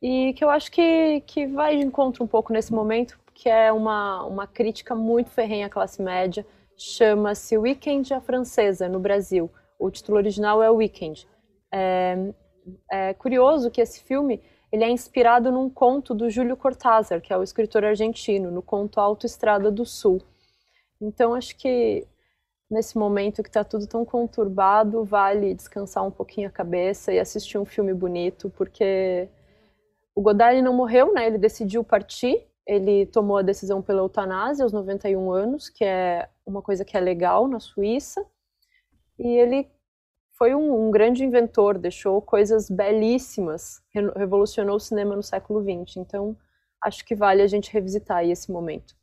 [0.00, 3.70] e que eu acho que, que vai de encontro um pouco nesse momento, que é
[3.70, 6.46] uma, uma crítica muito ferrenha à classe média.
[6.74, 9.50] Chama-se Weekend a Francesa, no Brasil.
[9.78, 11.28] O título original é Weekend.
[11.70, 12.32] É,
[12.90, 14.40] é curioso que esse filme
[14.70, 19.00] ele é inspirado num conto do Júlio Cortázar, que é o escritor argentino, no conto
[19.00, 20.20] Autoestrada do Sul.
[21.00, 22.06] Então, acho que
[22.70, 27.56] nesse momento que está tudo tão conturbado, vale descansar um pouquinho a cabeça e assistir
[27.56, 29.28] um filme bonito, porque
[30.14, 31.26] o Godard não morreu, né?
[31.26, 36.60] Ele decidiu partir, ele tomou a decisão pela eutanásia aos 91 anos, que é uma
[36.60, 38.26] coisa que é legal na Suíça,
[39.18, 39.66] e ele
[40.38, 43.82] foi um, um, grande inventor, deixou coisas belíssimas,
[44.14, 45.96] revolucionou o cinema no século XX.
[45.96, 46.36] Então,
[46.80, 48.94] acho que vale a gente revisitar esse momento.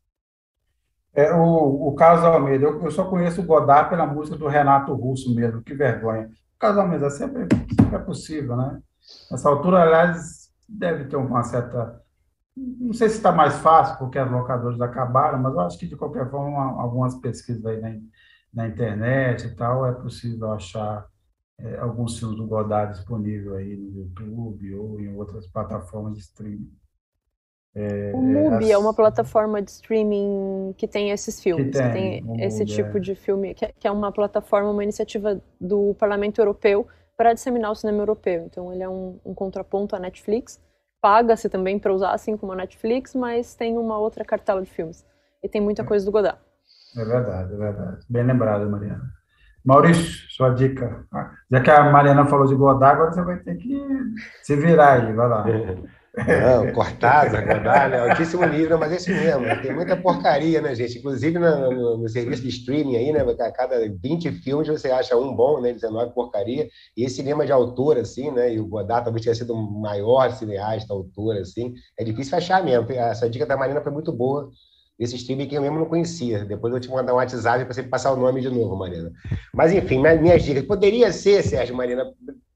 [1.13, 4.93] É, o, o Carlos Almeida, eu, eu, só conheço o Godard pela música do Renato
[4.93, 6.27] Russo mesmo, que vergonha.
[6.55, 8.81] O Carlos Almeida, sempre, sempre é possível, né?
[9.29, 12.01] Nessa altura, aliás, deve ter uma certa...
[12.55, 15.97] Não sei se está mais fácil, porque as locadoras acabaram, mas eu acho que, de
[15.97, 17.93] qualquer forma, algumas pesquisas aí na,
[18.53, 21.05] na internet e tal, é possível achar
[21.59, 26.71] é, alguns filmes do Godard disponível aí no YouTube ou em outras plataformas de streaming.
[27.73, 32.23] É, o Mubi é, é uma plataforma de streaming que tem esses filmes, que tem,
[32.23, 32.99] tem esse Mubi, tipo é.
[33.01, 36.87] de filme, que, é, que é uma plataforma, uma iniciativa do Parlamento Europeu
[37.17, 38.45] para disseminar o cinema europeu.
[38.45, 40.61] Então ele é um, um contraponto à Netflix,
[41.01, 45.05] paga-se também para usar, assim como a Netflix, mas tem uma outra cartela de filmes.
[45.43, 46.39] E tem muita coisa do Godard.
[46.97, 48.05] É verdade, é verdade.
[48.09, 49.03] Bem lembrado, Mariana.
[49.65, 51.03] Maurício, sua dica.
[51.49, 53.81] Já que a Mariana falou de Godard, agora você vai ter que
[54.43, 55.45] se virar aí, vai lá.
[56.15, 57.99] Não, Cortázar, Godard, né?
[57.99, 60.99] altíssimo livro, mas é isso mesmo, tem muita porcaria, né, gente?
[60.99, 63.19] Inclusive no, no, no, serviço de streaming aí, né?
[63.19, 65.73] A cada 20 filmes você acha um bom, né?
[65.73, 66.69] 19 porcaria.
[66.95, 68.53] E esse cinema de autor, assim, né?
[68.53, 71.73] E o Godard talvez tenha sido o maior cineasta, autor, assim.
[71.99, 72.89] É difícil achar mesmo.
[72.93, 74.49] Essa dica da Marina foi muito boa.
[74.97, 76.45] Esse streaming que eu mesmo não conhecia.
[76.45, 79.11] Depois eu te mandar um WhatsApp para você passar o nome de novo, Marina.
[79.53, 80.63] Mas, enfim, minhas dicas.
[80.63, 82.05] Poderia ser, Sérgio, Marina,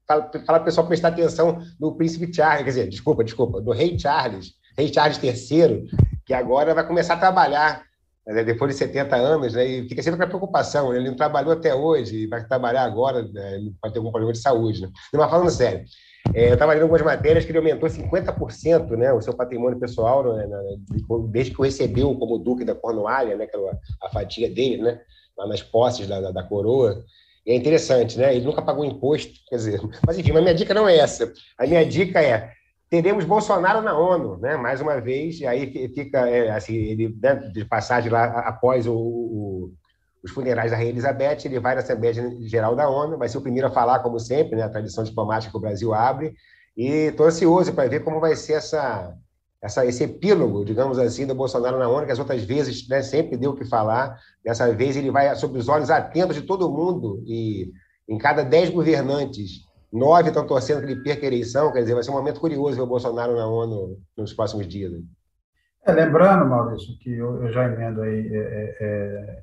[0.06, 3.98] fala para o pessoal prestar atenção no príncipe Charles, quer dizer, desculpa, desculpa, do rei
[3.98, 5.84] Charles, rei Charles III,
[6.24, 7.84] que agora vai começar a trabalhar
[8.26, 11.52] depois de 70 anos, né, e fica sempre com a preocupação, né, ele não trabalhou
[11.52, 14.82] até hoje, vai trabalhar agora, né, pode ter algum problema de saúde.
[14.82, 14.88] Né?
[15.14, 15.84] Mas falando sério,
[16.34, 20.34] é, eu estava lendo algumas matérias que ele aumentou 50% né, o seu patrimônio pessoal,
[20.34, 20.46] né,
[21.30, 25.00] desde que o recebeu como duque da Cornualha, né, que era a fatia dele, né,
[25.36, 27.02] lá nas posses da, da, da coroa,
[27.46, 28.36] e é interessante, né?
[28.36, 29.80] Ele nunca pagou imposto, quer dizer.
[30.06, 31.32] Mas enfim, a minha dica não é essa.
[31.58, 32.52] A minha dica é
[32.90, 34.56] teremos Bolsonaro na ONU, né?
[34.56, 38.94] Mais uma vez, e aí fica é, assim, ele né, de passagem lá após o,
[38.94, 39.72] o,
[40.24, 43.42] os funerais da Rainha Elizabeth, ele vai na Assembleia Geral da ONU, vai ser o
[43.42, 44.64] primeiro a falar, como sempre, né?
[44.64, 46.34] A tradição diplomática que o Brasil abre.
[46.76, 49.16] E estou ansioso para ver como vai ser essa
[49.62, 53.36] essa, esse epílogo, digamos assim, do Bolsonaro na ONU, que as outras vezes né, sempre
[53.36, 54.18] deu o que falar.
[54.42, 57.70] Dessa vez ele vai sob os olhos atentos de todo mundo e
[58.08, 59.60] em cada dez governantes,
[59.92, 61.72] nove estão torcendo que ele perca a eleição.
[61.72, 64.92] Quer dizer, vai ser um momento curioso ver o Bolsonaro na ONU nos próximos dias.
[65.86, 69.42] É, lembrando, Maurício, que eu, eu já emendo aí é, é, é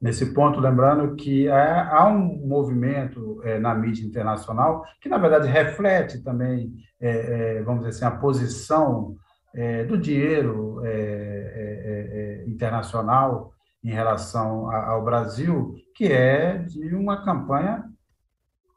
[0.00, 5.48] nesse ponto, lembrando que há, há um movimento é, na mídia internacional que, na verdade,
[5.48, 9.16] reflete também, é, vamos dizer assim, a posição
[9.54, 16.94] é, do dinheiro é, é, é, internacional em relação a, ao Brasil, que é de
[16.94, 17.84] uma campanha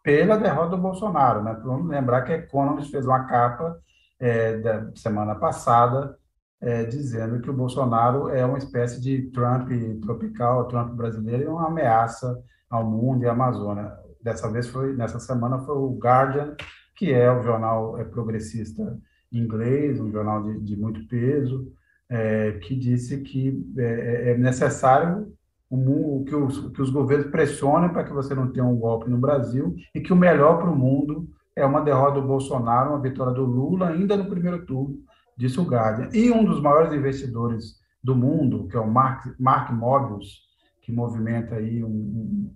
[0.09, 1.43] pela derrota do Bolsonaro.
[1.43, 1.55] Né?
[1.63, 3.79] Vamos lembrar que a Economist fez uma capa
[4.19, 6.17] é, da semana passada
[6.59, 9.69] é, dizendo que o Bolsonaro é uma espécie de Trump
[10.01, 12.35] tropical, Trump brasileiro, e uma ameaça
[12.67, 13.93] ao mundo e à Amazônia.
[14.21, 16.55] Dessa vez foi, nessa semana foi o Guardian,
[16.95, 18.97] que é o jornal progressista
[19.31, 21.71] inglês, um jornal de, de muito peso,
[22.09, 25.31] é, que disse que é, é, é necessário
[25.69, 29.17] o, que, os, que os governos pressionem para que você não tenha um golpe no
[29.17, 33.33] Brasil e que o melhor para o mundo é uma derrota do Bolsonaro, uma vitória
[33.33, 34.97] do Lula ainda no primeiro turno,
[35.37, 36.09] disse o Guardian.
[36.13, 40.47] E um dos maiores investidores do mundo, que é o Mark, Mark Mobius,
[40.81, 42.53] que movimenta aí um, um,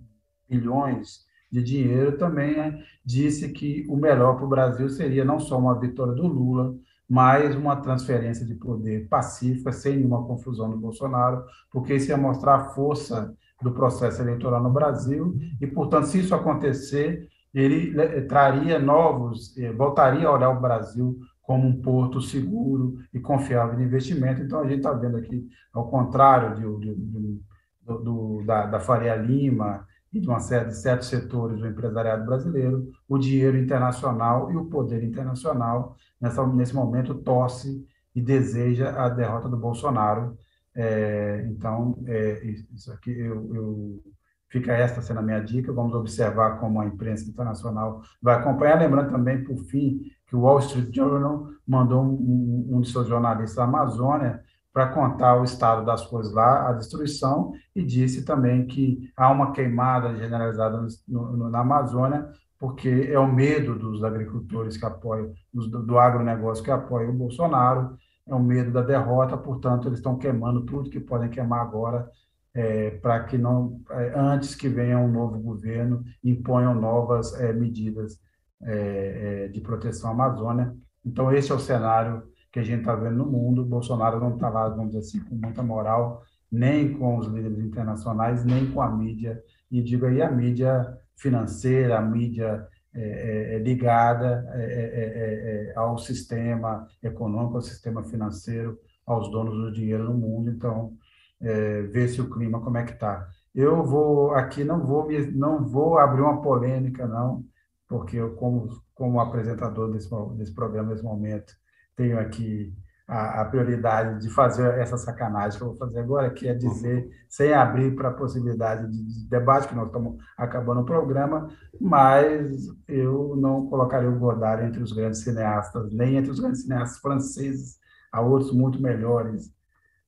[0.48, 5.58] bilhões de dinheiro, também né, disse que o melhor para o Brasil seria não só
[5.58, 6.74] uma vitória do Lula,
[7.14, 12.56] mas uma transferência de poder pacífica, sem nenhuma confusão do Bolsonaro, porque isso ia mostrar
[12.56, 18.80] a força do processo eleitoral no Brasil, e, portanto, se isso acontecer, ele eh, traria
[18.80, 24.42] novos, eh, voltaria a olhar o Brasil como um porto seguro e confiável de investimento.
[24.42, 27.40] Então, a gente está vendo aqui, ao contrário de, de, de,
[27.86, 32.88] do, da, da Faria Lima e de uma série de certos setores do empresariado brasileiro,
[33.08, 37.84] o dinheiro internacional e o poder internacional, nessa, nesse momento, torce
[38.14, 40.38] e deseja a derrota do Bolsonaro.
[40.72, 44.02] É, então, é, isso aqui eu, eu,
[44.48, 45.72] fica esta sendo a minha dica.
[45.72, 48.78] Vamos observar como a imprensa internacional vai acompanhar.
[48.78, 53.56] Lembrando também, por fim, que o Wall Street Journal mandou um, um de seus jornalistas
[53.56, 54.43] da Amazônia
[54.74, 59.52] para contar o estado das coisas lá, a destruição, e disse também que há uma
[59.52, 65.80] queimada generalizada no, no, na Amazônia, porque é o medo dos agricultores que apoiam, do,
[65.80, 67.96] do agronegócio que apoia o Bolsonaro,
[68.26, 72.10] é o medo da derrota, portanto, eles estão queimando tudo que podem queimar agora,
[72.52, 78.18] é, para que não, é, antes que venha um novo governo, imponham novas é, medidas
[78.64, 80.74] é, é, de proteção à Amazônia.
[81.04, 83.64] Então, esse é o cenário que a gente está vendo no mundo.
[83.64, 88.44] Bolsonaro não está lá, vamos dizer assim, com muita moral, nem com os líderes internacionais,
[88.44, 89.42] nem com a mídia.
[89.68, 90.86] E digo aí a mídia
[91.16, 98.04] financeira, a mídia é, é, é ligada é, é, é, ao sistema econômico, ao sistema
[98.04, 100.48] financeiro, aos donos do dinheiro no mundo.
[100.48, 100.92] Então,
[101.40, 103.28] ver se o clima como é que está.
[103.52, 107.44] Eu vou aqui não vou não vou abrir uma polêmica não,
[107.88, 111.52] porque eu como como apresentador desse desse programa nesse momento
[111.96, 112.74] tenho aqui
[113.06, 117.04] a, a, prioridade de fazer essa sacanagem que eu vou fazer agora, que é dizer,
[117.04, 117.10] uhum.
[117.28, 121.48] sem abrir para a possibilidade de, de debate, que nós estamos acabando o programa,
[121.80, 126.98] mas eu não colocaria o Godard entre os grandes cineastas, nem entre os grandes cineastas
[126.98, 127.78] franceses,
[128.10, 129.52] há outros muito melhores.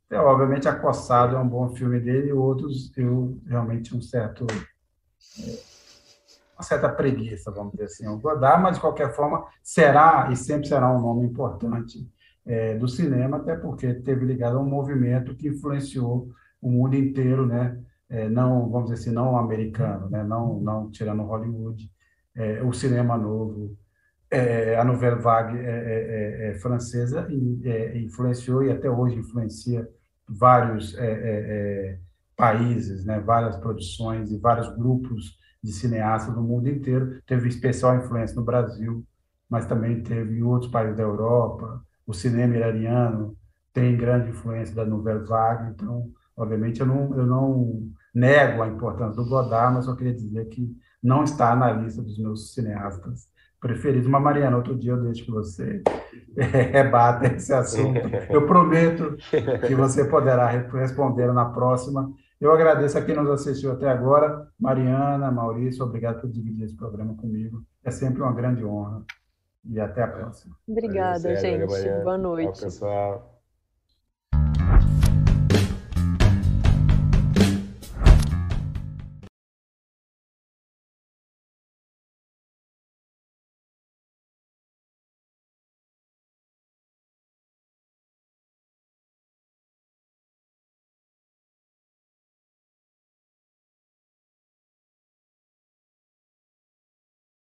[0.08, 4.46] É, obviamente, Acossado é um bom filme dele, e outros eu realmente um certo
[6.56, 10.66] uma certa preguiça, vamos dizer assim, o Godard, mas de qualquer forma será e sempre
[10.66, 12.10] será um nome importante
[12.46, 16.30] é, do cinema, até porque teve ligado a um movimento que influenciou
[16.60, 17.78] o mundo inteiro, né?
[18.08, 20.22] É, não, vamos dizer assim, não americano, né?
[20.22, 21.90] Não, não tirando Hollywood,
[22.34, 23.76] é, o cinema novo,
[24.30, 27.26] é, a nouvelle vague é, é, francesa
[27.94, 29.88] influenciou e até hoje influencia
[30.28, 30.96] vários
[32.36, 33.20] países, né?
[33.20, 37.20] Várias produções e vários grupos de cineastas no mundo inteiro.
[37.26, 39.04] Teve especial influência no Brasil,
[39.48, 41.82] mas também teve em outros países da Europa.
[42.06, 43.36] O cinema iraniano
[43.72, 49.22] tem grande influência da Nouvelle Vague, então, obviamente, eu não, eu não nego a importância
[49.22, 53.28] do Godard, mas só queria dizer que não está na lista dos meus cineastas
[53.60, 54.08] preferidos.
[54.08, 55.82] Mas, Mariana, outro dia eu deixo que você
[56.72, 58.00] rebata esse assunto.
[58.30, 59.16] Eu prometo
[59.66, 62.10] que você poderá responder na próxima.
[62.40, 64.48] Eu agradeço a quem nos assistiu até agora.
[64.58, 67.64] Mariana, Maurício, obrigado por dividir esse programa comigo.
[67.82, 69.02] É sempre uma grande honra.
[69.68, 70.54] E até a próxima.
[70.68, 71.66] Obrigada, gente.
[72.04, 72.52] Boa noite.
[72.52, 73.35] Tchau, pessoal.